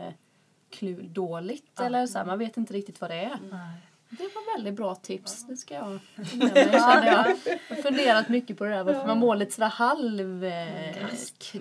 [1.02, 3.40] dåligt eller så här, man vet inte riktigt vad det är.
[3.52, 3.78] Nej.
[4.18, 5.48] Det var väldigt bra tips.
[5.48, 6.00] Det ska jag med
[6.54, 6.64] mig.
[6.74, 11.08] Jag har funderat mycket på det där varför man mår lite sådär halv eh,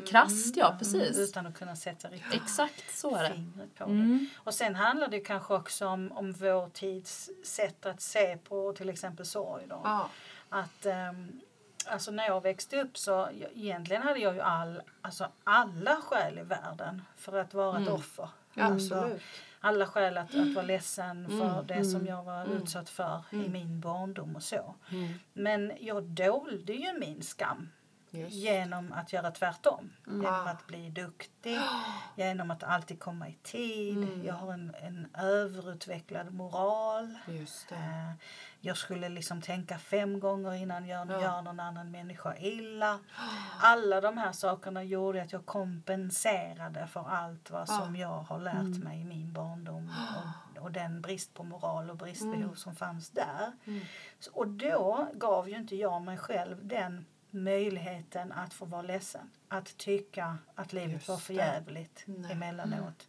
[0.07, 0.57] krasst.
[0.57, 1.19] Ja precis.
[1.19, 3.29] Utan att kunna sätta riktigt Exakt så är det.
[3.35, 3.91] fingret på det.
[3.91, 4.27] Mm.
[4.37, 8.89] Och sen handlar det kanske också om, om vår tids sätt att se på till
[8.89, 9.65] exempel sorg.
[9.69, 9.81] Då.
[9.85, 10.09] Ja.
[10.49, 11.41] Att, ehm,
[11.87, 16.39] alltså när jag växte upp så jag, egentligen hade jag ju all, alltså alla skäl
[16.39, 18.29] i världen för att vara ett offer.
[18.55, 19.23] Ja, Alltså, absolut.
[19.63, 23.81] Alla skäl att, att vara ledsen för det som jag var utsatt för i min
[23.81, 24.75] barndom och så.
[25.33, 27.69] Men jag dolde ju min skam
[28.11, 28.35] Just.
[28.35, 29.93] genom att göra tvärtom.
[30.07, 31.59] Genom att bli duktig,
[32.17, 34.25] genom att alltid komma i tid.
[34.25, 37.19] Jag har en, en överutvecklad moral.
[37.29, 38.15] Just det.
[38.65, 41.21] Jag skulle liksom tänka fem gånger innan jag Ja.
[41.21, 42.99] gör någon annan människa illa.
[43.61, 47.67] Alla de här sakerna gjorde att jag kompenserade för allt vad Ja.
[47.67, 49.93] som jag har lärt mig i min barndom.
[50.57, 53.53] Och, och den brist på moral och bristbehov som fanns där.
[54.19, 59.31] Så, och då gav ju inte jag mig själv den möjligheten att få vara ledsen.
[59.49, 63.09] Att tycka att livet Just var för jävligt emellanåt.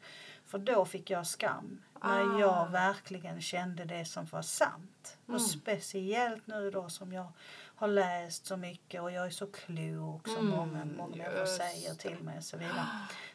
[0.53, 1.81] För då fick jag skam.
[1.99, 2.07] Ah.
[2.23, 5.17] När jag verkligen kände det som var sant.
[5.27, 5.35] Mm.
[5.35, 7.27] Och speciellt nu då som jag
[7.75, 11.95] har läst så mycket och jag är så klok som Mm, många, många människor säger
[11.95, 12.85] till mig och så vidare.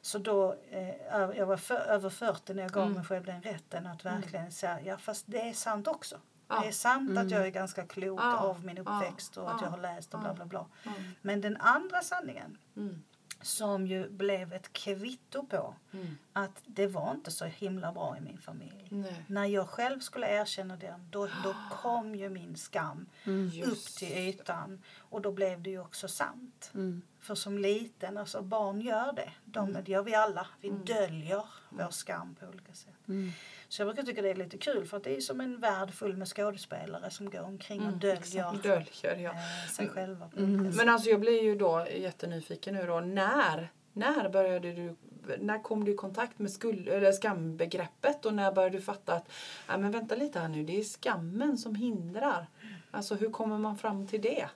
[0.03, 0.89] Så då, eh,
[1.37, 2.95] jag var för, över 40 när jag gav Mm.
[2.97, 6.17] mig själv den rätten att verkligen säga, ja fast det är sant också.
[6.49, 6.61] Ja.
[6.61, 8.39] Det är sant att jag är ganska klok Ja.
[8.39, 9.67] av min uppväxt och att Ja.
[9.67, 10.67] jag har läst och bla bla bla.
[10.85, 11.03] Mm.
[11.23, 13.03] Men den andra sanningen Mm.
[13.43, 16.19] Som ju blev ett kvitto på Mm.
[16.33, 18.87] att det var inte så himla bra i min familj.
[18.91, 19.25] Nej.
[19.27, 24.13] När jag själv skulle erkänna den, då, då kom ju min skam upp Just till
[24.19, 24.83] ytan.
[24.99, 26.71] Och då blev det ju också sant.
[26.75, 27.03] Mm.
[27.29, 29.31] För som liten, alltså barn gör det.
[29.45, 30.47] De, Det gör vi alla.
[30.61, 33.09] Vi döljer vår skam på olika sätt.
[33.09, 33.33] Mm.
[33.69, 35.95] Så jag brukar tycka det är lite kul för att det är som en värld
[35.95, 39.31] full med skådespelare som går omkring och döljer Döljer, ja.
[39.31, 40.75] eh, sig själva på olika sätt.
[40.77, 43.01] Men alltså jag blir ju då jättenyfiken nu då.
[43.01, 44.97] När, när började du
[45.39, 49.31] när kom du i kontakt med skuld, eller skambegreppet och när började du fatta att
[49.67, 52.47] men vänta lite här nu, det är skammen som hindrar.
[52.91, 54.49] Alltså hur kommer man fram till det?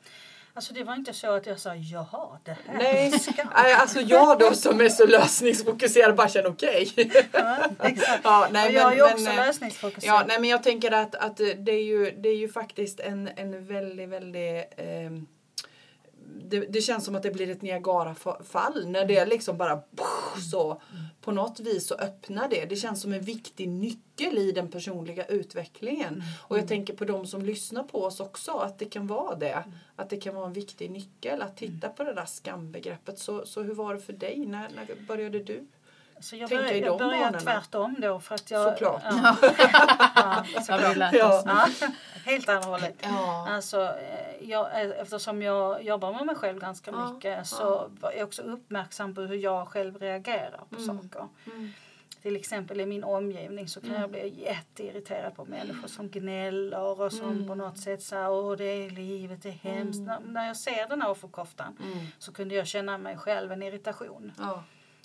[0.54, 3.12] Alltså det var inte så att jag sa jaha, det här Nej,
[3.54, 6.92] nej, alltså jag då som är så lösningsfokuserad bara känner okej.
[7.32, 8.20] Ja, exakt.
[8.24, 10.14] Ja, nej, och jag men- är ju också men, eh, lösningsfokuserad.
[10.20, 13.30] Ja, nej, men jag tänker att, att det, är ju, det är ju faktiskt en,
[13.36, 14.64] en väldigt, väldigt...
[14.76, 15.26] ehm,
[16.44, 19.82] det, det känns som att det blir ett Niagara-fall när det liksom bara
[20.50, 20.82] så
[21.20, 22.64] på något vis så öppnar det.
[22.64, 26.22] Det känns som en viktig nyckel i den personliga utvecklingen.
[26.40, 29.64] Och jag tänker på de som lyssnar på oss också att det kan vara det.
[29.96, 33.18] Att det kan vara en viktig nyckel att titta på det där skambegreppet.
[33.18, 34.46] Så, så hur var det för dig?
[34.46, 35.66] När, när började du?
[36.22, 38.72] Så jag Tänka i började, jag de började tvärtom då för att jag...
[38.72, 39.02] Såklart.
[39.04, 39.36] Ja,
[40.68, 41.42] ja, lärt Ja.
[41.46, 41.68] ja,
[42.24, 42.94] helt andra hållet.
[43.02, 43.48] Ja.
[43.50, 47.86] Alltså, eh, jag, eh, eftersom jag jobbar med mig själv ganska Ja, mycket så ja.
[48.00, 51.28] var jag också uppmärksam på hur jag själv reagerar på saker.
[51.46, 51.72] Mm.
[52.22, 57.12] Till exempel i min omgivning så kan jag bli jätteirriterad på människor som gnäller och
[57.12, 57.48] som Mm.
[57.48, 60.00] på något sätt säger åh det är livet, det är hemskt.
[60.00, 62.06] När, när jag ser den här offerkoftan Mm.
[62.18, 64.62] så kunde jag känna mig själv en irritation Ja.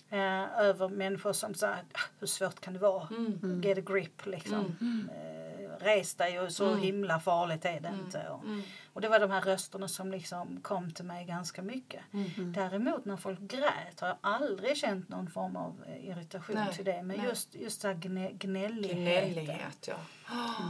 [0.09, 3.07] Eh, över människor som säger "Ah, hur svårt kan det vara?
[3.17, 3.61] Mm.
[3.61, 4.75] Get a grip liksom.
[5.11, 5.36] Eh,
[5.81, 8.27] res dig och så himla farligt är det inte.
[8.29, 8.61] Och, Mm.
[8.93, 12.01] och det var de här rösterna som liksom kom till mig ganska mycket.
[12.13, 12.53] Mm.
[12.53, 16.85] Däremot när folk grät har jag aldrig känt någon form av eh, irritation Nej, till
[16.85, 17.03] det.
[17.03, 17.27] Men nej.
[17.29, 19.03] just, just så här gnä, gnälligheten.
[19.03, 19.95] Gnällighet, ja.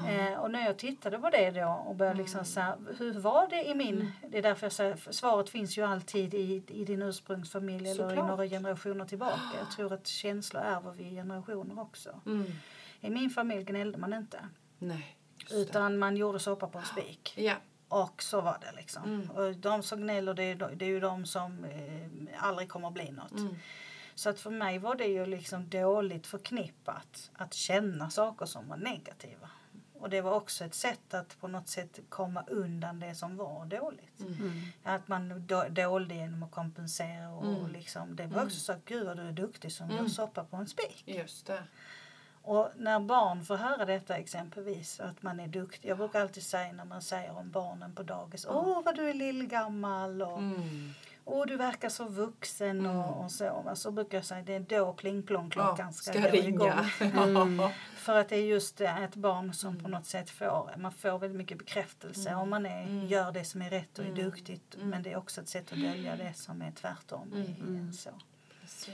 [0.09, 3.47] Eh, och när jag tittade på det då och började liksom så här, hur var
[3.49, 7.01] det i min, det är därför jag säger, svaret finns ju alltid i, i din
[7.01, 8.27] ursprungsfamilj eller i Såklart.
[8.27, 9.39] några generationer tillbaka.
[9.59, 12.21] Jag tror att känslor ärver vi i generationer också.
[12.25, 12.45] Mm.
[13.01, 14.39] I min familj gnällde man inte.
[14.79, 15.17] Nej.
[15.51, 17.33] Utan man gjorde soppa på en spik.
[17.37, 17.55] Ja.
[17.87, 19.03] Och så var det liksom.
[19.03, 19.29] Mm.
[19.31, 22.93] Och de som gnäller det är, det är ju de som eh, aldrig kommer att
[22.93, 23.31] bli något.
[23.31, 23.55] Mm.
[24.15, 28.77] Så att för mig var det ju liksom dåligt förknippat att känna saker som var
[28.77, 29.49] negativa.
[29.99, 33.65] Och det var också ett sätt att på något sätt komma undan det som var
[33.65, 34.19] dåligt.
[34.19, 34.61] Mm.
[34.83, 37.71] Att man dolde genom att kompensera och Mm.
[37.71, 39.97] liksom, det var också så att gud vad du är duktig som Mm.
[40.03, 41.03] gör soppa på en spik.
[41.05, 41.63] Just det.
[42.47, 45.89] Och när barn får höra detta exempelvis, att man är duktig.
[45.89, 49.13] Jag brukar alltid säga när man säger om barnen på dagis, åh vad du är
[49.13, 50.93] lillgammal och Mm.
[51.25, 53.61] åh du verkar så vuxen och, och så.
[53.65, 53.75] Va?
[53.75, 56.85] Så brukar jag säga, det är då pling plong klockan Ja, ska, ska gå ringa.
[56.99, 57.71] igång.
[57.95, 61.19] För att det är just det, ett barn som på något sätt får, man får
[61.19, 64.77] väldigt mycket bekräftelse om man är, gör det som är rätt och är duktigt.
[64.81, 67.33] Men det är också ett sätt att dölja det som är tvärtom.
[67.33, 67.93] Mm.
[67.93, 68.09] Så.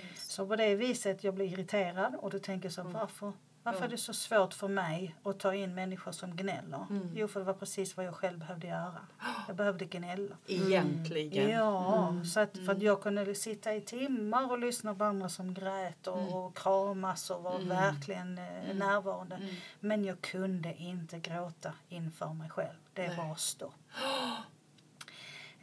[0.01, 0.29] Precis.
[0.32, 3.89] Så på det viset jag blir irriterad och då tänker jag så varför, varför är
[3.89, 6.86] det så svårt för mig att ta in människor som gnäller?
[7.15, 8.97] Jo, för det var precis vad jag själv behövde göra.
[9.47, 10.36] Jag behövde gnälla.
[10.47, 11.49] Egentligen.
[11.49, 15.53] Ja, så att, för att jag kunde sitta i timmar och lyssna på andra som
[15.53, 19.39] grät och, och kramas och var verkligen eh, närvarande.
[19.79, 22.77] Men jag kunde inte gråta inför mig själv.
[22.93, 23.73] Det var stopp.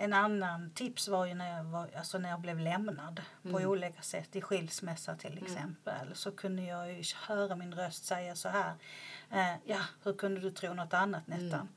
[0.02, 4.02] En annan tips var ju när jag, var, alltså när jag blev lämnad på olika
[4.02, 6.14] sätt, i skilsmässa till exempel.
[6.14, 8.74] Så kunde jag ju höra min röst säga så här.
[9.30, 11.68] Eh, ja, hur kunde du tro något annat Nettan?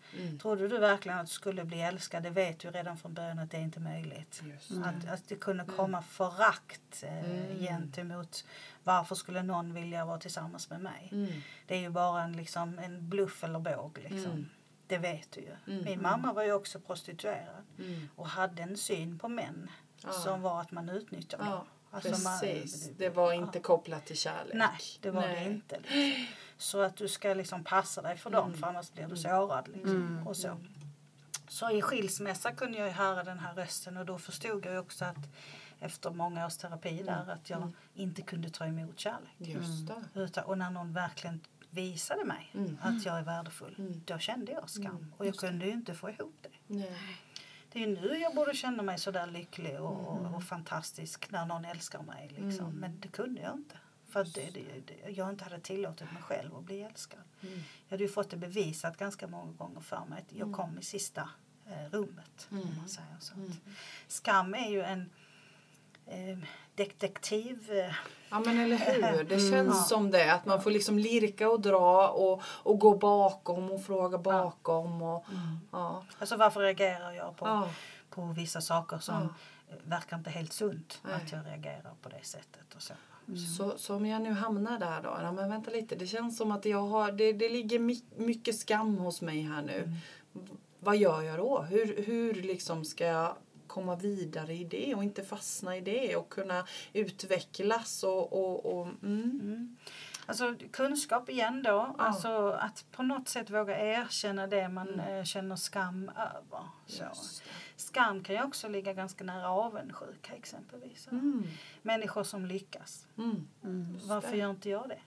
[0.42, 2.24] Trodde du verkligen att du skulle bli älskad?
[2.24, 4.44] Det vet du redan från början att det är inte möjligt.
[4.84, 8.46] Att, att det kunde komma förakt eh, gentemot
[8.84, 11.10] varför skulle någon vilja vara tillsammans med mig?
[11.12, 11.42] Mm.
[11.68, 14.00] Det är ju bara en, liksom, en bluff eller båg.
[14.10, 14.50] Liksom.
[14.96, 15.02] Mm.
[15.02, 15.56] Det vet du ju.
[15.74, 15.86] Mm.
[15.86, 18.10] Min mamma var ju också prostituerad Mm.
[18.16, 19.70] och hade en syn på män
[20.04, 20.12] Ja.
[20.12, 21.66] som var att man utnyttjar dem.
[21.92, 22.90] Alltså man- precis.
[22.98, 24.54] Det var inte kopplat till kärlek.
[24.54, 25.44] Nej, det var Nej.
[25.46, 25.80] det inte.
[25.80, 26.26] Liksom.
[26.58, 29.68] Så att du ska liksom passa dig för dem för annars blir du sårad.
[29.68, 30.24] Liksom.
[30.28, 30.58] Och så.
[31.48, 35.30] så i skilsmässa kunde jag höra den här rösten och då förstod jag också att
[35.80, 39.32] efter många års terapi där att jag inte kunde ta emot kärlek.
[39.38, 40.20] Just det.
[40.22, 41.42] Utan, och när någon verkligen
[41.74, 42.78] visade mig Mm.
[42.82, 44.02] att jag är värdefull, Mm.
[44.06, 45.14] då kände jag skam.
[45.18, 46.50] och jag kunde ju inte få ihop det.
[46.68, 47.18] Nej.
[47.72, 50.36] Det är nu jag borde känna mig så där lycklig och, Mm.
[50.36, 52.32] och fantastisk när någon älskar mig.
[52.38, 52.72] Liksom.
[52.74, 53.78] Men det kunde jag inte.
[54.10, 57.20] För det, det, jag inte hade tillåtit mig själv att bli älskad.
[57.42, 57.54] Mm.
[57.88, 60.84] Jag hade ju fått det bevisat ganska många gånger för mig att jag kom i
[60.84, 61.30] sista
[61.66, 62.48] eh, rummet.
[62.52, 62.78] Om Mm.
[62.78, 63.34] man säger så.
[64.08, 65.10] Skam är ju en
[66.06, 66.38] eh,
[66.76, 67.72] detektiv.
[67.72, 67.94] Eh,
[68.30, 69.84] Ja men eller hur, det känns Ja.
[69.84, 70.34] som det.
[70.34, 75.02] Att man får liksom lirka och dra och, och gå bakom och fråga bakom.
[75.02, 75.26] Och,
[75.72, 76.04] ja.
[76.20, 77.70] alltså varför reagerar jag på, Ja.
[78.10, 79.16] på vissa saker som
[79.70, 79.76] Ja.
[79.84, 81.14] verkar inte helt sunt Nej.
[81.14, 82.76] att jag reagerar på det sättet.
[82.76, 82.94] Och så.
[83.58, 85.18] Så, så om jag nu hamnar där då.
[85.22, 88.60] Ja, men vänta lite, det känns som att jag har, det, det ligger my, mycket
[88.60, 89.92] skam hos mig här nu.
[90.34, 90.42] V-
[90.80, 91.62] Vad gör jag då?
[91.62, 93.36] Hur, hur liksom ska jag
[93.74, 98.88] komma vidare i det och inte fastna i det och kunna utvecklas och, och, och
[99.04, 99.78] mm.
[100.26, 101.96] Alltså kunskap igen då.
[101.98, 106.64] Alltså att på något sätt våga erkänna det man eh, känner skam över.
[106.86, 107.04] Så.
[107.76, 111.08] Skam kan ju också ligga ganska nära avundsjuka exempelvis.
[111.12, 111.44] Mm.
[111.82, 113.08] Människor som lyckas.
[113.18, 113.48] Mm.
[114.04, 114.38] Varför det.
[114.38, 115.00] gör inte jag det?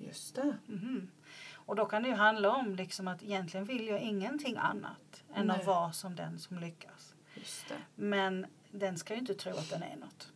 [0.06, 0.56] Just det.
[0.66, 1.10] Mhm.
[1.54, 5.46] Och då kan det ju handla om liksom att egentligen vill jag ingenting annat än
[5.46, 5.60] Nej.
[5.60, 7.05] att vara som den som lyckas.
[7.94, 10.28] Men den ska ju inte tro att den är något.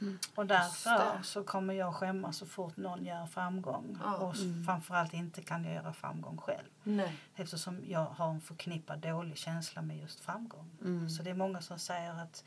[0.00, 0.18] Mm.
[0.34, 3.98] Och därför så kommer jag skämmas så fort någon gör framgång.
[4.02, 4.16] Ja.
[4.16, 4.34] Och
[4.66, 6.68] framförallt inte kan jag göra framgång själv.
[6.82, 7.16] Nej.
[7.36, 10.70] Eftersom jag har en förknippad dålig känsla med just framgång.
[10.80, 11.10] Mm.
[11.10, 12.44] Så det är många som säger att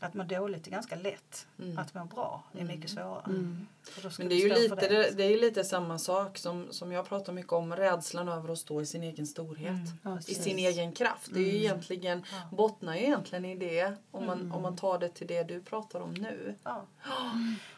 [0.00, 1.46] att må dåligt är ganska lätt.
[1.58, 1.78] Mm.
[1.78, 3.22] Att må bra är mycket svårare.
[3.26, 3.66] Mm.
[4.18, 5.16] Men det är ju lite, det.
[5.16, 7.76] det är ju lite samma sak som, som jag pratar mycket om.
[7.76, 9.70] Rädslan över att stå i sin egen storhet.
[9.70, 11.30] Mm, Ja, I sin egen kraft.
[11.34, 12.56] Det är ju egentligen, Ja.
[12.56, 13.96] bottnar ju egentligen i det.
[14.10, 16.54] Om man, om man tar det till det du pratar om nu.
[16.62, 16.86] Ja.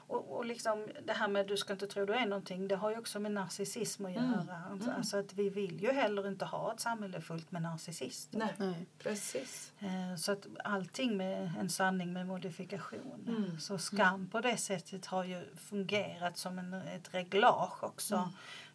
[0.09, 2.90] Och, och liksom det här med du ska inte tro du är någonting, det har
[2.90, 4.62] ju också med narcissism att göra.
[4.71, 8.38] Alltså, alltså att vi vill ju heller inte ha ett samhälle fullt med narcissister.
[8.38, 8.87] Nej, Nej.
[8.99, 9.73] precis.
[9.79, 13.25] Eh, Så att allting med en sanning med modifikation.
[13.29, 13.61] Mm.
[13.61, 18.29] Så skam på det sättet har ju fungerat som en, ett reglage också Mm.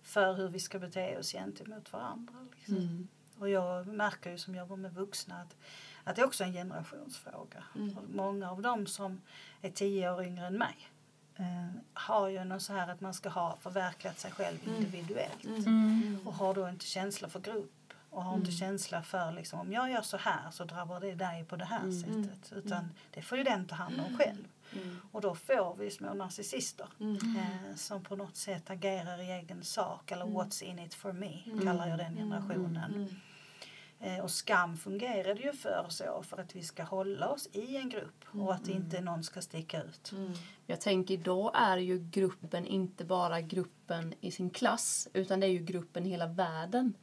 [0.04, 2.34] för hur vi ska bete oss gentemot varandra.
[2.56, 2.78] Liksom.
[2.78, 3.08] Mm.
[3.40, 5.56] Och jag märker ju som jobbar med vuxna att,
[6.04, 7.64] att det är också en generationsfråga.
[7.76, 7.96] Mm.
[8.14, 9.22] Många av dem som
[9.62, 10.76] är tio år yngre än mig
[11.94, 15.44] har ju någon så här att man ska ha förverkligat sig själv individuellt.
[15.44, 16.20] Mm.
[16.26, 19.92] Och har då inte känsla för grupp och har inte känsla för liksom, om jag
[19.92, 22.52] gör så här så drabbar det dig på det här sättet.
[22.54, 24.48] Utan det får ju den ta hand om själv.
[24.74, 25.02] Mm.
[25.12, 27.16] Och då får vi små narcissister Mm.
[27.38, 31.42] eh, som på något sätt agerar i egen sak eller what's in it for me
[31.64, 33.22] kallar jag den generationen.
[34.02, 34.16] Mm.
[34.16, 37.90] Eh, och skam fungerade ju för så för att vi ska hålla oss i en
[37.90, 40.12] grupp och att inte någon ska sticka ut.
[40.12, 40.34] Mm.
[40.68, 45.52] Jag tänker då är ju gruppen inte bara gruppen i sin klass utan det är
[45.52, 46.94] ju gruppen i hela världen.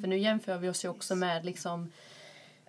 [0.00, 1.92] För nu jämför vi oss ju också med liksom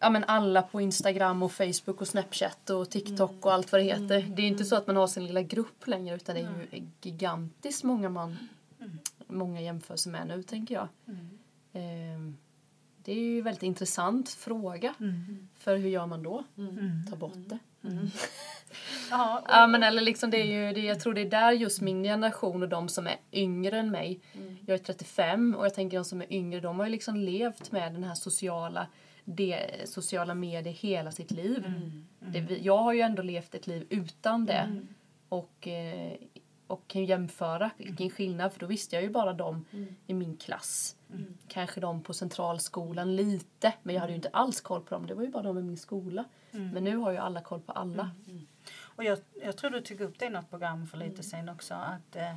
[0.02, 3.86] Ja men alla på Instagram och Facebook och Snapchat och TikTok och allt vad det
[3.86, 4.22] heter.
[4.22, 6.68] Det är ju inte så att man har sin lilla grupp längre utan det är
[6.74, 8.38] ju gigantiskt många man
[9.28, 10.88] många jämför sig med nu tänker jag.
[11.74, 12.38] Ehm,
[13.10, 14.94] Det är ju en väldigt intressant fråga.
[15.58, 16.44] För hur gör man då?
[17.10, 17.60] Ta bort det.
[19.12, 21.82] Ja, Ja men eller liksom det är ju, det, jag tror det är där just
[21.82, 24.20] min generation och de som är yngre än mig.
[24.66, 27.72] Jag är 35 och jag tänker de som är yngre de har ju liksom levt
[27.72, 28.88] med den här sociala,
[29.26, 31.72] det, sociala medier hela sitt liv.
[32.20, 34.82] Det, jag har ju ändå levt ett liv utan det.
[35.30, 36.12] Och, eh,
[36.68, 39.66] och kan jämföra vilken skillnad för då visste jag ju bara dem
[40.08, 40.96] i min klass.
[41.48, 45.08] Kanske de på centralskolan lite men jag hade ju inte alls koll på dem.
[45.08, 46.26] Det var ju bara de i min skola.
[46.74, 48.12] Men nu har ju alla koll på alla.
[48.82, 51.74] Och jag, jag tror du tog upp det i något program för lite sen också.
[51.74, 52.36] Att eh,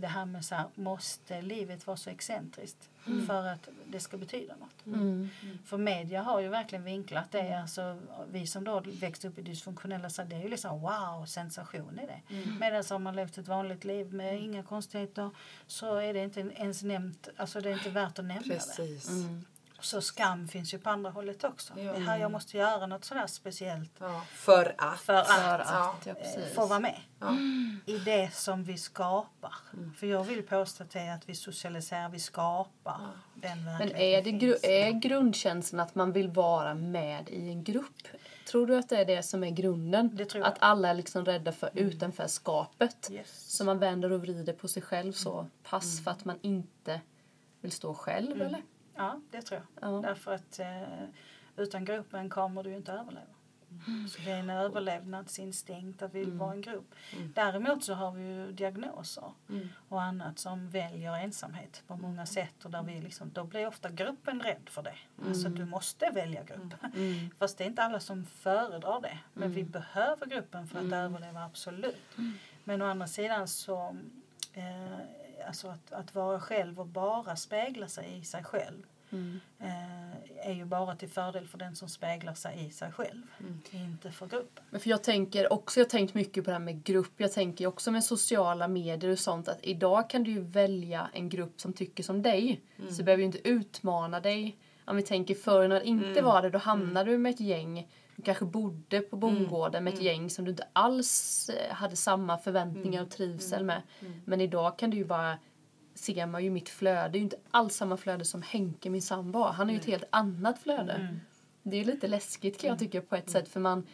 [0.00, 2.88] det här med så här, måste livet vara så excentriskt
[3.26, 4.86] för att det ska betyda något?
[4.86, 5.28] Mm.
[5.64, 7.60] För media har ju verkligen vinklat det.
[7.60, 11.98] Alltså, vi som då växte upp i dysfunktionella så det är ju liksom wow, sensation
[11.98, 12.34] är det.
[12.60, 15.30] Medan om man levt ett vanligt liv med inga konstigheter
[15.66, 18.48] så är det inte ens nämnt, alltså det är inte värt att nämna det.
[18.48, 19.08] Precis.
[19.08, 19.44] Mm.
[19.80, 21.74] Så skam finns ju på andra hållet också.
[21.74, 25.00] Det här jag måste göra något sådär speciellt Ja, för att.
[25.00, 27.36] för att, För att, ja, eh, få vara med Ja.
[27.86, 29.54] i det som vi skapar.
[29.98, 33.00] För jag vill påstå är att vi socialiserar, vi skapar
[33.34, 38.08] den Men är, det gru- är grundkänslan att man vill vara med i en grupp?
[38.50, 40.16] Tror du att det är det som är grunden?
[40.16, 40.52] Det tror jag.
[40.52, 43.08] Att alla är liksom rädda för utanförskapet?
[43.10, 43.56] Yes.
[43.56, 47.00] Så man vänder och vrider på sig själv så pass för att man inte
[47.60, 48.62] vill stå själv eller?
[49.00, 49.92] Ja, det tror jag.
[49.92, 50.00] Ja.
[50.00, 51.04] Därför att eh,
[51.56, 53.26] utan gruppen kommer du inte överleva.
[54.08, 56.94] Så det är en överlevnadsinstinkt att vi vill vara en grupp.
[57.34, 59.32] Däremot så har vi ju diagnoser
[59.88, 63.88] och annat som väljer ensamhet på många sätt och där vi liksom, då blir ofta
[63.90, 64.94] gruppen rädd för det.
[65.28, 66.74] Alltså du måste välja grupp.
[67.38, 69.18] Fast det är inte alla som föredrar det.
[69.34, 72.02] Men vi behöver gruppen för att överleva, absolut.
[72.64, 73.96] Men å andra sidan så
[74.52, 74.98] eh,
[75.46, 78.82] alltså att, att vara själv och bara spegla sig i sig själv
[79.58, 83.22] eh, är ju bara till fördel för den som speglar sig i sig själv,
[83.70, 84.64] inte för gruppen.
[84.70, 87.12] Men för jag tänker också, jag har tänkt mycket på det här med grupp.
[87.16, 91.28] Jag tänker också med sociala medier och sånt att idag kan du ju välja en
[91.28, 92.60] grupp som tycker som dig.
[92.76, 94.56] Så du behöver ju inte utmana dig.
[94.84, 97.88] Om vi tänker förr när det inte var det, då hamnade du med ett gäng.
[98.16, 102.38] Du kanske bodde på bondgården med ett gäng som du inte alls eh, hade samma
[102.38, 103.82] förväntningar och trivsel med.
[104.24, 105.38] Men idag kan du ju bara
[106.00, 107.08] ser man ju mitt flöde.
[107.08, 109.42] Det är ju inte alls samma flöde som Henke, min sambo.
[109.42, 110.92] Han har ju ett helt annat flöde.
[111.62, 113.86] Det är ju lite läskigt kan jag tycka på ett sätt för man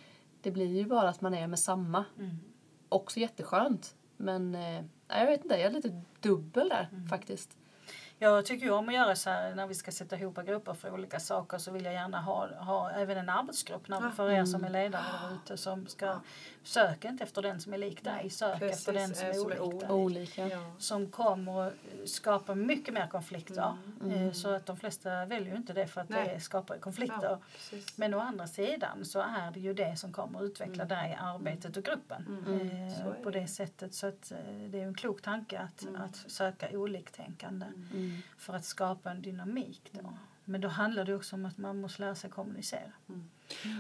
[0.47, 2.05] det blir ju bara att man är med samma.
[2.89, 3.95] Också jätteskönt.
[4.17, 7.57] Men eh, jag vet inte, jag är lite dubbel där faktiskt.
[8.19, 10.91] Jag tycker ju om att göra så här när vi ska sätta ihop grupper för
[10.95, 14.65] olika saker så vill jag gärna ha, ha även en arbetsgrupp när, för er som
[14.65, 16.21] är ledare där ute som ska
[16.63, 19.35] söka inte efter den som är lik dig, sök Precis, efter den som eh, är
[19.35, 19.91] som är olik dig.
[19.91, 20.49] Olika.
[20.49, 20.73] Ja.
[20.79, 21.75] Som kommer att
[22.09, 23.77] skapa mycket mer konflikter.
[24.11, 26.31] Eh, Så att de flesta väljer ju inte det för att Nej.
[26.35, 27.39] det skapar konflikter.
[27.73, 27.79] Ja.
[27.97, 31.77] Men å andra sidan så är det ju det som kommer att utveckla dig, arbetet
[31.77, 32.45] och gruppen.
[32.47, 32.89] Mm.
[32.89, 33.47] Eh, Så är på det.
[33.47, 33.95] sättet.
[33.95, 34.39] Så att, eh,
[34.69, 38.06] det är en klok tanke att, att söka oliktänkande Mm.
[38.39, 39.91] För att skapa en dynamik.
[39.93, 40.13] Då.
[40.45, 42.93] Men då handlar det också om att man måste lära sig kommunicera.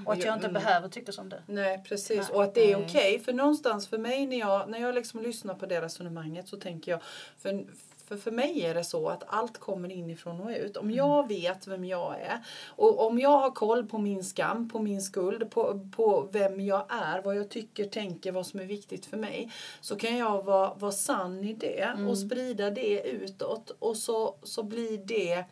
[0.07, 0.63] Och att jag inte Mm.
[0.63, 1.37] behöver tycka som du.
[1.47, 2.29] Nej precis Nej.
[2.33, 2.87] och att det är Nej.
[2.87, 6.57] okej för någonstans för mig när jag, när jag liksom lyssnar på det resonemanget så
[6.57, 7.01] tänker jag
[7.39, 7.65] för,
[8.09, 10.77] för för mig är det så att allt kommer inifrån och ut.
[10.77, 12.39] Om jag vet vem jag är
[12.69, 16.87] och om jag har koll på min skam, på min skuld, på, på vem jag
[16.89, 19.53] är, vad jag tycker, tänker, vad som är viktigt för mig.
[19.81, 24.63] Så kan jag vara, vara sann i det och sprida det utåt och så, så
[24.63, 25.45] blir det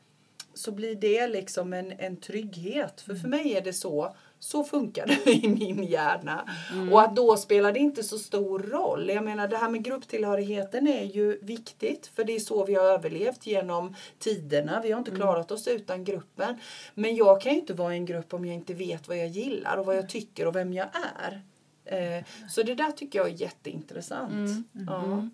[0.55, 3.01] så blir det liksom en, en trygghet.
[3.01, 4.17] För för mig är det så.
[4.39, 6.49] Så funkar det i min hjärna.
[6.93, 9.09] Och att då spelar det inte så stor roll.
[9.09, 12.07] Jag menar det här med grupptillhörigheten är ju viktigt.
[12.07, 14.81] För det är så vi har överlevt genom tiderna.
[14.83, 16.61] Vi har inte klarat oss utan gruppen.
[16.95, 19.29] Men jag kan ju inte vara i en grupp om jag inte vet vad jag
[19.29, 20.89] gillar och vad jag tycker och vem jag
[21.23, 21.43] är.
[21.85, 24.67] Eh, så det där tycker jag är jätteintressant.
[24.73, 25.29] Ja.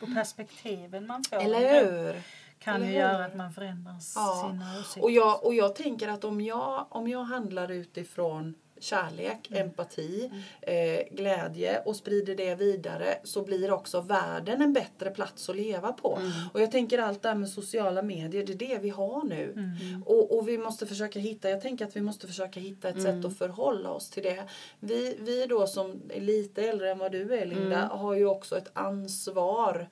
[0.00, 2.22] Och perspektiven man får Eller hur?
[2.62, 4.48] Kan ju göra att man förändrar Ja.
[4.50, 5.02] sina åsikter.
[5.02, 9.62] Och jag, och jag tänker att om jag, om jag handlar utifrån kärlek, Mm.
[9.62, 10.30] empati,
[10.62, 15.92] eh, glädje och sprider det vidare så blir också världen en bättre plats att leva
[15.92, 16.16] på.
[16.16, 16.30] Mm.
[16.54, 19.52] Och jag tänker allt det här med sociala medier, det är det vi har nu.
[19.52, 20.02] Mm.
[20.06, 23.22] Och, och vi måste försöka hitta, jag tänker att vi måste försöka hitta ett Mm.
[23.22, 24.44] sätt att förhålla oss till det.
[24.80, 27.88] Vi, vi då som är lite äldre än vad du är Linda Mm.
[27.98, 29.88] har ju också ett ansvar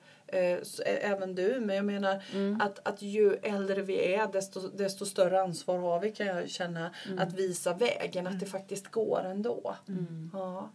[0.85, 2.61] även du, men jag menar Mm.
[2.61, 6.91] att, att ju äldre vi är desto, desto större ansvar har vi kan jag känna
[7.05, 7.19] Mm.
[7.19, 9.75] att visa vägen, att det faktiskt går ändå.
[9.85, 9.99] Ja.
[10.33, 10.69] Ja,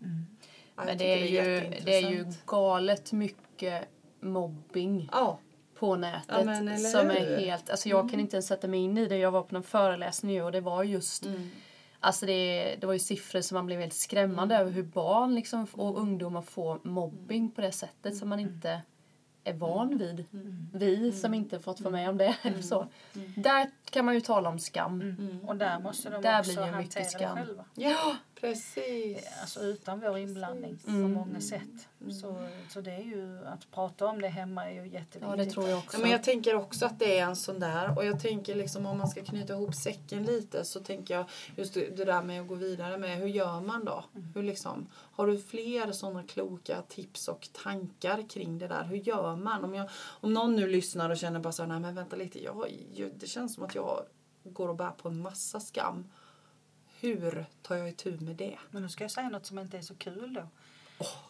[0.76, 3.84] jag Men tycker det är, ju, det är ju galet mycket
[4.20, 5.38] mobbing Ja,
[5.78, 6.22] på nätet.
[6.28, 9.16] Ja, men som är helt, alltså jag kan inte ens sätta mig in i det.
[9.16, 11.50] Jag var på någon föreläsning och det var just Mm.
[12.00, 14.66] Alltså det, det var ju siffror som man blev helt skrämmande Mm.
[14.66, 18.52] över hur barn liksom, och ungdomar får mobbing på det sättet som man Mm.
[18.54, 18.80] inte
[19.46, 20.24] är van vid.
[20.72, 22.36] Vi som inte fått vara med om det.
[22.62, 22.86] Så.
[23.36, 25.00] Där kan man ju tala om skam.
[25.00, 25.40] Mm.
[25.44, 27.36] Och där måste de Där också blir ju mycket hantera skam.
[27.36, 27.64] det själva.
[27.74, 29.24] ja precis.
[29.40, 31.12] Alltså utan vår inblandning på Mm.
[31.12, 31.88] många sätt.
[32.20, 35.22] Så, så det är ju, att prata om det hemma är ju jätteviktigt.
[35.22, 35.96] Ja, det tror jag också.
[35.96, 38.86] Ja, men jag tänker också att det är en sån där och jag tänker liksom
[38.86, 41.26] om man ska knyta ihop säcken lite så tänker jag
[41.56, 44.04] just det, där med att gå vidare med hur gör man då?
[44.34, 48.84] Hur liksom, har du fler sådana kloka tips och tankar kring det där?
[48.84, 49.64] Hur gör man?
[49.64, 49.88] Om, jag,
[50.20, 53.10] om någon nu lyssnar och känner bara så här, nej men vänta lite, jag, jag,
[53.16, 54.02] det känns som att jag
[54.44, 56.04] går och bär på en massa skam.
[57.14, 58.58] Hur tar jag itu med det?
[58.70, 60.48] Men nu ska jag säga något som inte är så kul då.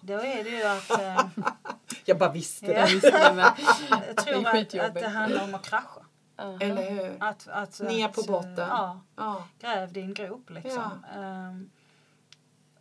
[0.00, 1.28] Då är det ju att eh,
[2.04, 2.86] Jag bara visste Ja.
[2.86, 2.92] det.
[4.06, 6.00] Jag tror att, att det handlar om att krascha.
[6.38, 6.58] Aha.
[6.60, 7.16] Eller hur?
[7.20, 8.54] Att, att, Ner på att, botten.
[8.58, 9.48] Ja, Ja.
[9.60, 11.04] gräv din grop liksom.
[11.16, 11.70] Ehm,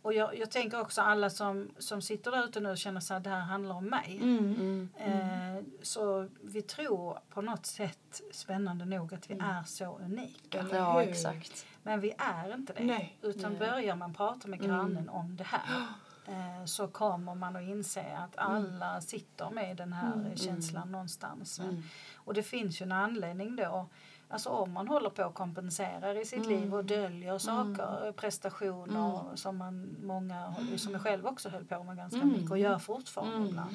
[0.02, 3.24] och jag, jag tänker också alla som, som sitter där ute nu och känner att
[3.24, 4.18] det här handlar om mig.
[4.22, 4.88] Mm.
[4.98, 10.58] Eh, så vi tror på något sätt, spännande nog, att vi är så unika.
[10.58, 11.08] Eller Ja, hur?
[11.10, 11.66] exakt.
[11.86, 12.84] Men vi är inte det.
[12.84, 13.18] Nej.
[13.22, 13.60] Utan Nej.
[13.60, 15.86] börjar man prata med grannen om det här
[16.26, 21.60] eh, så kommer man att inse att alla sitter med den här känslan någonstans.
[22.14, 23.88] Och det finns ju en anledning då.
[24.28, 29.56] Alltså om man håller på och kompenserar i sitt liv och döljer saker, prestationer som
[29.56, 33.72] man många, som jag själv också höll på med ganska mycket och gör fortfarande ibland.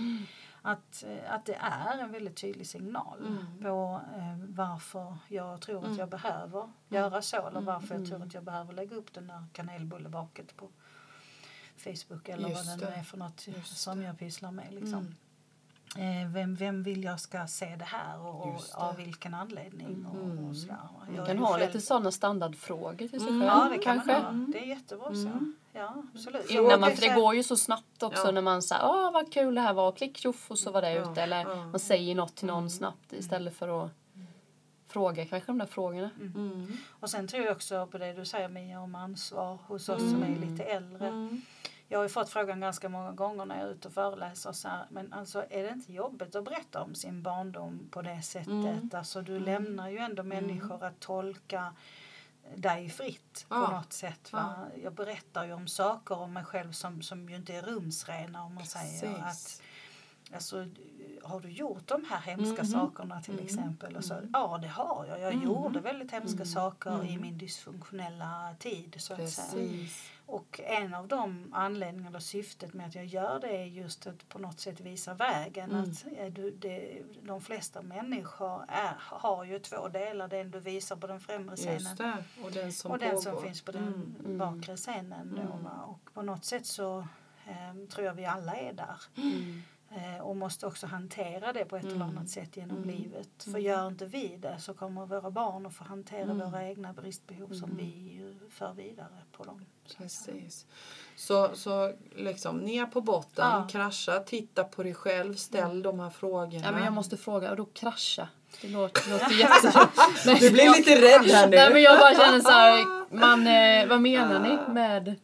[0.62, 5.97] Att, eh, att det är en väldigt tydlig signal på eh, varför jag tror att
[5.97, 9.45] jag behöver göra så eller varför jag tror att jag behöver lägga upp den där
[9.53, 10.70] kanelbullebaket på
[11.78, 12.97] Facebook eller Just vad det nu det.
[12.97, 14.74] är för något Just som jag pysslar med.
[14.74, 15.16] Liksom.
[15.97, 18.78] Eh, vem, vem vill jag ska se det här och, och det.
[18.78, 20.05] av vilken anledning?
[20.05, 20.78] Och, och sådär.
[21.18, 23.43] Man kan ha själv- lite sådana standardfrågor till sig själv.
[23.43, 24.24] Ja, det kan kanske.
[24.24, 24.51] man ha.
[24.53, 25.53] Det är jättebra så.
[25.74, 26.49] Ja, absolut.
[26.49, 28.32] Innan man, för det går ju så snabbt också Ja.
[28.32, 30.91] när man säger åh vad kul det här var, klick tjoff och så var det
[30.91, 31.22] Ja, ute.
[31.22, 31.55] Eller ja.
[31.55, 33.91] man säger något till någon snabbt istället för att
[34.88, 36.09] fråga kanske de där frågorna.
[36.19, 36.78] Mm.
[36.99, 40.24] Och sen tror jag också på det du säger Mia om ansvar hos oss som
[40.24, 41.07] är lite äldre.
[41.07, 41.41] Mm.
[41.88, 44.67] Jag har ju fått frågan ganska många gånger när jag är ute och föreläser så
[44.67, 48.47] här, men alltså är det inte jobbigt att berätta om sin barndom på det sättet?
[48.47, 48.89] Mm.
[48.93, 51.74] Alltså du lämnar ju ändå människor att tolka
[52.56, 53.72] dig fritt på Ja.
[53.72, 54.34] något sätt.
[54.34, 54.56] Va?
[54.84, 58.56] Jag berättar ju om saker om mig själv som, som ju inte är rumsrena om
[58.56, 59.14] man säger.
[59.16, 59.62] Att, Precis.
[60.34, 60.65] Alltså,
[61.23, 62.71] har du gjort de här hemska Mhm.
[62.71, 63.95] sakerna till exempel?
[63.95, 65.19] Och så, Ja, det har jag.
[65.19, 66.45] Jag gjorde väldigt hemska Mm.
[66.45, 68.95] saker i min dysfunktionella tid.
[69.01, 69.88] Så att säga.
[70.25, 74.29] Och en av de anledningarna och syftet med att jag gör det är just att
[74.29, 75.71] på något sätt visa vägen.
[75.71, 75.84] Mm.
[75.84, 80.27] Att eh, du, det, de flesta människor är, har ju två delar.
[80.27, 81.97] Den du visar på den främre scenen.
[82.43, 84.38] Och den som och den som finns på den Mm.
[84.38, 85.36] bakre scenen.
[85.36, 85.65] Då, Mm.
[85.65, 86.99] Och på något sätt så
[87.47, 88.95] eh, tror jag vi alla är där.
[89.93, 90.15] Mm.
[90.15, 92.09] Eh, och måste också hantera det på ett eller Mm.
[92.09, 92.89] annat sätt genom Mm.
[92.89, 93.29] livet.
[93.43, 93.61] För Mm.
[93.61, 96.37] gör inte vi det så kommer våra barn att få hantera Mm.
[96.51, 97.77] våra egna bristbehov som Mm.
[97.77, 99.65] vi för vidare på dem.
[99.97, 100.65] Precis.
[101.15, 103.67] Så, så liksom ner på botten, Ja.
[103.71, 106.63] krascha, titta på dig själv, ställ de här frågorna.
[106.65, 108.27] Ja, men jag måste fråga, och då krascha?
[108.61, 110.39] Det låter, det låter jätte...
[110.39, 111.55] Du blir lite rädd här nu.
[111.55, 112.85] Nej men jag bara känner så här,
[113.15, 115.15] man, eh, vad menar ni med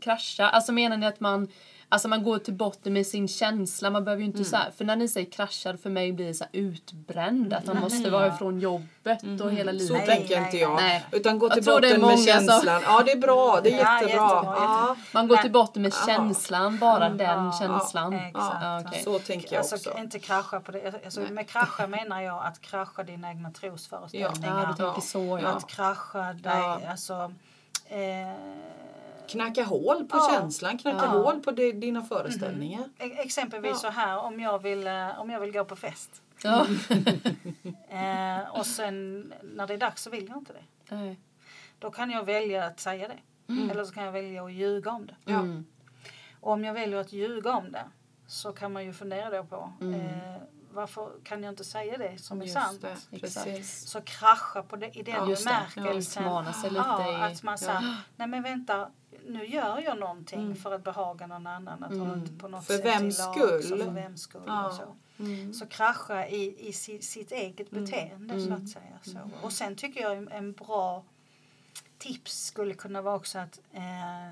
[0.00, 0.48] krascha?
[0.48, 1.48] Alltså menar ni att man,
[1.92, 3.90] alltså man går till botten med sin känsla?
[3.90, 6.34] Man behöver ju inte så här, för när ni säger kraschad för mig blir det
[6.34, 10.06] så här utbränd, att man måste vara ifrån jobbet och hela Så livet.
[10.06, 10.76] Nej, tänker inte jag.
[10.76, 11.04] nej.
[11.12, 12.82] Utan gå till botten med många som- känslan.
[12.84, 13.60] Ja, det är bra.
[13.62, 14.24] Det är Ja, jättebra.
[14.26, 14.96] jättebra, Ja.
[15.14, 16.06] Man går Men- till botten med Ja.
[16.14, 18.14] känslan, bara den Ja, känslan.
[18.86, 19.02] okej.
[19.04, 19.98] Så tänker jag Alltså också.
[19.98, 20.94] inte krascha på det.
[21.04, 24.60] Alltså, med krascha menar jag att krascha dina egna trosföreställningar.
[24.60, 25.48] Ja, du tänker så ja.
[25.48, 26.80] Att krascha dig, Ja.
[26.90, 27.32] alltså
[27.88, 27.98] eh,
[29.30, 30.28] Knacka hål på Ja.
[30.32, 31.06] känslan, knacka Ja.
[31.22, 32.84] hål på dina föreställningar.
[32.98, 33.76] e- exempelvis Ja.
[33.76, 36.22] så här om jag vill, eh, om jag vill gå på fest.
[36.42, 36.66] Ja.
[37.88, 40.94] Eh, och sen när det är dags så vill jag inte det.
[40.96, 41.20] Nej.
[41.78, 43.18] Då kan jag välja att säga det.
[43.72, 45.16] Eller så kan jag välja att ljuga om det.
[45.24, 45.38] Ja.
[45.38, 45.66] Mm.
[46.40, 47.84] Och om jag väljer att ljuga om det
[48.26, 50.36] så kan man ju fundera då på eh,
[50.72, 52.80] varför kan jag inte säga det som är Just sant?
[53.10, 53.88] det, precis.
[53.90, 56.24] Så krascha på det, i den Ja, bemärkelsen.
[56.24, 58.90] Ja, ja, att man säger, nej men vänta,
[59.26, 60.56] nu gör jag någonting Mm.
[60.56, 61.84] för att behaga någon annan.
[61.84, 62.38] Att Mm.
[62.38, 63.62] på något För sätt vems skull?
[63.78, 64.66] För vems skull Ja.
[64.68, 64.96] och så.
[65.18, 65.54] Mm.
[65.54, 67.84] Så krascha i, i si, sitt eget Mm.
[67.84, 68.98] beteende så att säga.
[69.02, 69.18] Så.
[69.42, 71.04] Och sen tycker jag en, en bra
[71.98, 74.28] tips skulle kunna vara också att eh,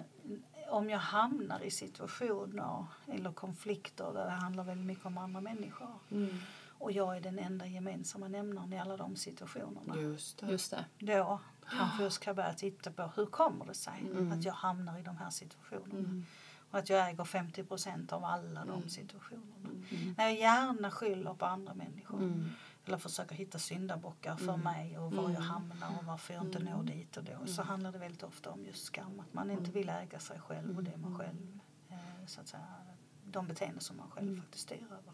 [0.71, 5.89] om jag hamnar i situationer eller konflikter där det handlar väldigt mycket om andra människor
[6.11, 6.39] Mm.
[6.79, 9.97] och jag är den enda gemensamma nämnaren i alla de situationerna.
[9.97, 10.47] Just det.
[10.51, 10.85] Just det.
[10.99, 11.41] Då
[11.71, 14.33] kanske jag ska börja titta på hur kommer det sig Mm.
[14.33, 15.99] att jag hamnar i de här situationerna.
[15.99, 16.25] Mm.
[16.71, 19.69] Och att jag äger 50 procent av alla de situationerna.
[19.91, 20.15] Mm.
[20.19, 22.19] När jag gärna skyller på andra människor.
[22.23, 22.51] Mm.
[22.87, 24.61] Eller försöker hitta syndabockar för Mm.
[24.61, 25.43] mig och var jag Mm.
[25.43, 27.47] hamnar och varför jag inte når dit och då.
[27.47, 29.21] Så handlar det väldigt ofta om just skam.
[29.21, 31.59] Att man inte vill äga sig själv och det man själv,
[31.89, 31.97] eh,
[32.27, 32.65] så att säga,
[33.25, 35.13] de beteenden som man själv faktiskt styr över.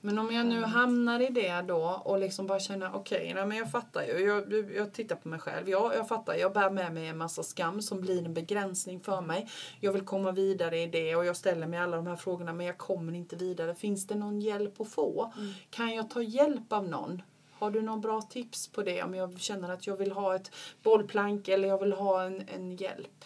[0.00, 3.56] Men om jag nu hamnar i det då och liksom bara känner okej, nej men
[3.58, 4.12] jag fattar ju.
[4.12, 5.68] Jag, jag, jag tittar på mig själv.
[5.68, 9.20] Jag, jag fattar, jag bär med mig en massa skam som blir en begränsning för
[9.20, 9.48] mig.
[9.80, 12.66] Jag vill komma vidare i det och jag ställer mig alla de här frågorna men
[12.66, 13.74] jag kommer inte vidare.
[13.74, 15.32] Finns det någon hjälp att få?
[15.70, 17.22] Kan jag ta hjälp av någon?
[17.52, 20.50] Har du någon bra tips på det om jag känner att jag vill ha ett
[20.82, 23.24] bollplank eller jag vill ha en, en hjälp?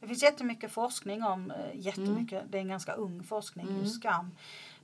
[0.00, 3.86] Det finns jättemycket forskning om, eh, jättemycket, det är en ganska ung forskning, Mm.
[3.86, 4.30] skam.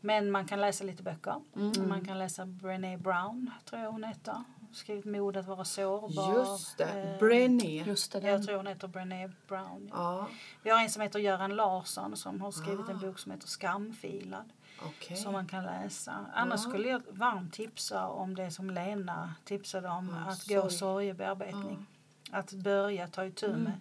[0.01, 1.41] Men man kan läsa lite böcker.
[1.57, 1.89] Mm.
[1.89, 4.45] Man kan läsa Brené Brown, tror jag hon heter.
[4.73, 6.35] Skrivit Mod att vara sårbar.
[6.39, 7.83] Just det, Eh, Brené.
[7.87, 8.21] Just det.
[8.29, 9.89] Jag tror hon heter Brené Brown.
[9.93, 10.19] Ja.
[10.19, 10.27] Ja,
[10.63, 13.01] Vi har en som heter Göran Larsson som har skrivit en Ah.
[13.01, 14.53] bok som heter Skamfilad.
[14.87, 15.17] okej.
[15.17, 16.27] Som man kan läsa.
[16.35, 16.71] Annars Ja.
[16.71, 20.17] skulle jag varmt tipsa om det som Lena tipsade om.
[20.25, 20.71] Ja, att gå sorg.
[20.73, 21.87] sorgebearbetning.
[22.31, 23.61] Att börja ta itu Mm.
[23.63, 23.73] med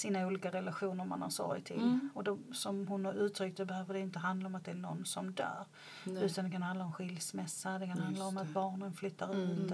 [0.00, 1.76] sina olika relationer man har sorg till.
[1.82, 2.10] Mm.
[2.14, 4.74] Och då, som hon har uttryckt det behöver det inte handla om att det är
[4.74, 5.64] någon som dör.
[6.04, 6.24] Nej.
[6.24, 8.52] Utan det kan handla om skilsmässa, det kan Just handla om att det.
[8.52, 9.50] barnen flyttar Mm.
[9.50, 9.72] ut.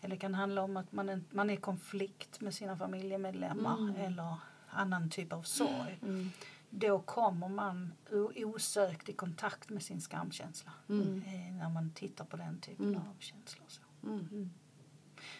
[0.00, 3.78] Eller det kan handla om att man är, man är i konflikt med sina familjemedlemmar.
[3.78, 3.96] Mm.
[3.96, 4.34] Eller
[4.68, 5.98] annan typ av sorg.
[6.02, 6.30] Mm.
[6.70, 7.92] Då kommer man
[8.36, 10.72] osökt i kontakt med sin skamkänsla.
[10.88, 11.22] Mm.
[11.26, 13.00] Eh, när man tittar på den typen Mm.
[13.00, 13.64] av känslor.
[13.68, 13.80] Så.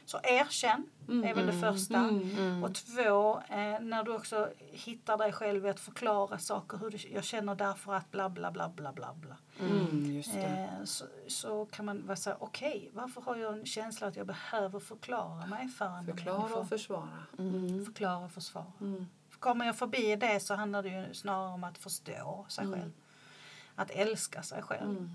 [0.04, 0.08] Mm.
[0.08, 1.24] så erkänn Mm.
[1.24, 1.96] är väl det första.
[1.98, 2.64] Mm.
[2.64, 6.78] Och två, eh, när du också hittar dig själv i att förklara saker.
[6.78, 9.36] Hur du, jag känner därför att bla bla bla bla bla bla.
[9.60, 10.40] Mm, just det.
[10.80, 14.16] Eh, så, så kan man vara så här, okej, varför har jag en känsla att
[14.16, 16.60] jag behöver förklara mig för andra Förklara människor?
[16.60, 17.08] och försvara.
[17.38, 17.84] Mm.
[17.84, 18.72] Förklara och försvara.
[18.80, 19.06] Mm.
[19.38, 22.80] Kommer jag förbi det så handlar det ju snarare om att förstå sig Mm.
[22.80, 22.92] själv.
[23.76, 25.10] Att älska sig själv.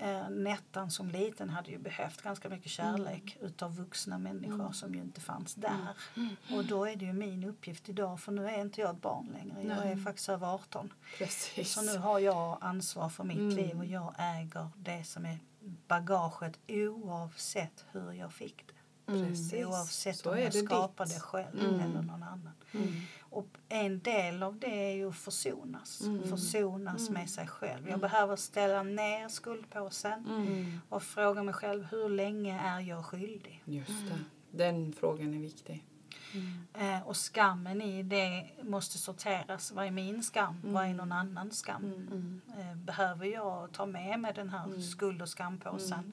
[0.00, 0.22] Mm.
[0.22, 4.72] Eh, Nettan som liten hade ju behövt ganska mycket kärlek utav vuxna människor Mm.
[4.72, 5.88] som ju inte fanns där.
[6.56, 9.26] Och då är det ju min uppgift idag, för nu är inte jag ett barn
[9.32, 9.62] längre.
[9.68, 9.92] Jag Nej.
[9.92, 10.92] är faktiskt över 18.
[11.18, 11.72] Precis.
[11.72, 13.56] Så nu har jag ansvar för mitt Mm.
[13.56, 15.38] liv och jag äger det som är
[15.88, 18.72] bagaget oavsett hur jag fick det.
[19.10, 19.52] Precis.
[19.66, 21.14] Oavsett Så om jag det skapar ditt.
[21.14, 22.50] det själv eller någon annan.
[23.20, 26.02] Och en del av det är ju att försonas.
[26.30, 27.88] Försonas med sig själv.
[27.88, 30.24] Jag behöver ställa ner skuldpåsen
[30.88, 33.62] och fråga mig själv hur länge är jag skyldig?
[33.64, 34.18] Just det.
[34.50, 35.84] Den frågan är viktig.
[36.74, 39.72] Eh, och skammen i det måste sorteras.
[39.72, 40.60] Vad är min skam?
[40.64, 42.40] Vad är någon annans skam?
[42.58, 46.12] Eh, behöver jag ta med mig den här skuld och skampåsen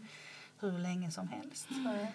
[0.60, 1.68] hur länge som helst?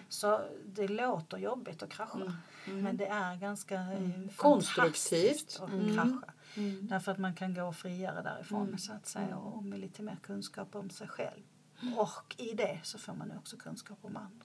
[0.09, 2.37] Så det låter jobbigt att krascha.
[2.65, 4.29] Men det är ganska mm.
[4.35, 5.59] Konstruktivt.
[5.61, 6.33] att krascha.
[6.81, 10.75] Därför att man kan gå friare därifrån så att säga och med lite mer kunskap
[10.75, 11.43] om sig själv.
[11.97, 14.42] Och i det så får man också kunskap om andra.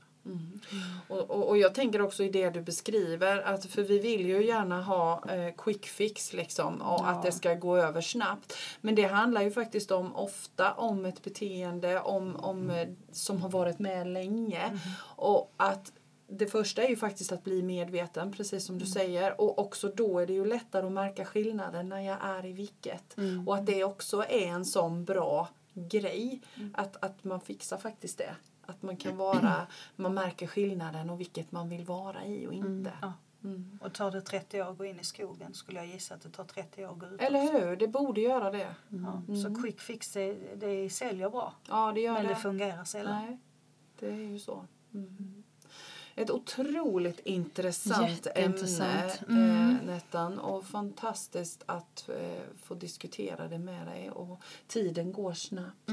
[1.08, 4.46] Och, och, och jag tänker också i det du beskriver, att för vi vill ju
[4.46, 8.56] gärna ha eh, quick fix liksom och att det ska gå över snabbt.
[8.80, 13.48] Men det handlar ju faktiskt om ofta om ett beteende om, om, eh, som har
[13.48, 14.78] varit med länge.
[15.16, 15.92] Och att
[16.30, 19.40] det första är ju faktiskt att bli medveten, precis som du säger.
[19.40, 23.16] Och också då är det ju lättare att märka skillnaden när jag är i vilket.
[23.46, 26.40] Och att det också är en sån bra grej.
[26.74, 28.34] Att, att man fixar faktiskt det.
[28.68, 29.66] Att man kan vara,
[29.96, 32.92] man märker skillnaden och vilket man vill vara i och inte.
[33.02, 33.12] Ja.
[33.80, 36.28] Och tar det 30 år att gå in i skogen skulle jag gissa att det
[36.30, 37.58] tar 30 år att gå ut Eller också.
[37.58, 37.76] hur?
[37.76, 38.74] Det borde göra det.
[38.88, 41.54] Ja, Så quick fix det, det säljer bra.
[41.68, 42.28] Ja, det gör Men det.
[42.28, 43.24] det fungerar sällan.
[43.26, 43.38] Nej,
[43.98, 44.64] det är ju så.
[44.94, 45.42] Mm.
[46.14, 49.70] Ett otroligt intressant ämne, Mm.
[49.76, 50.38] eh, Nettan.
[50.38, 54.10] Och fantastiskt att eh, få diskutera det med dig.
[54.10, 55.88] Och tiden går snabbt.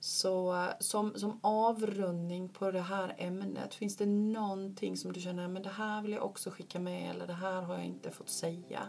[0.00, 5.62] Så som, som avrundning på det här ämnet, finns det någonting som du känner men
[5.62, 8.80] det här vill jag också skicka med eller det här har jag inte fått säga?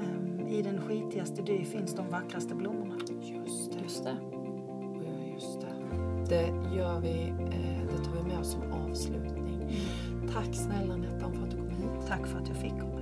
[0.00, 2.94] Ehm, I den skitigaste dy finns de vackraste blommorna.
[3.22, 3.80] Just det.
[3.82, 4.16] Just det.
[5.32, 5.74] Just det.
[6.28, 9.76] Det gör vi, eh, det tar vi med oss som avslutning.
[10.32, 12.06] Tack snälla Nettan för att du kom hit.
[12.08, 13.01] Tack för att jag fick komma.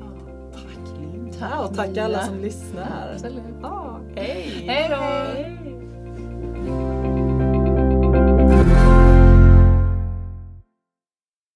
[1.01, 1.39] Linda.
[1.39, 3.13] Tack, och tack alla som lyssnar.
[3.15, 3.43] Absolut.
[3.63, 4.65] Ja, hej!
[4.67, 4.97] Hej då!
[4.97, 5.60] Hej.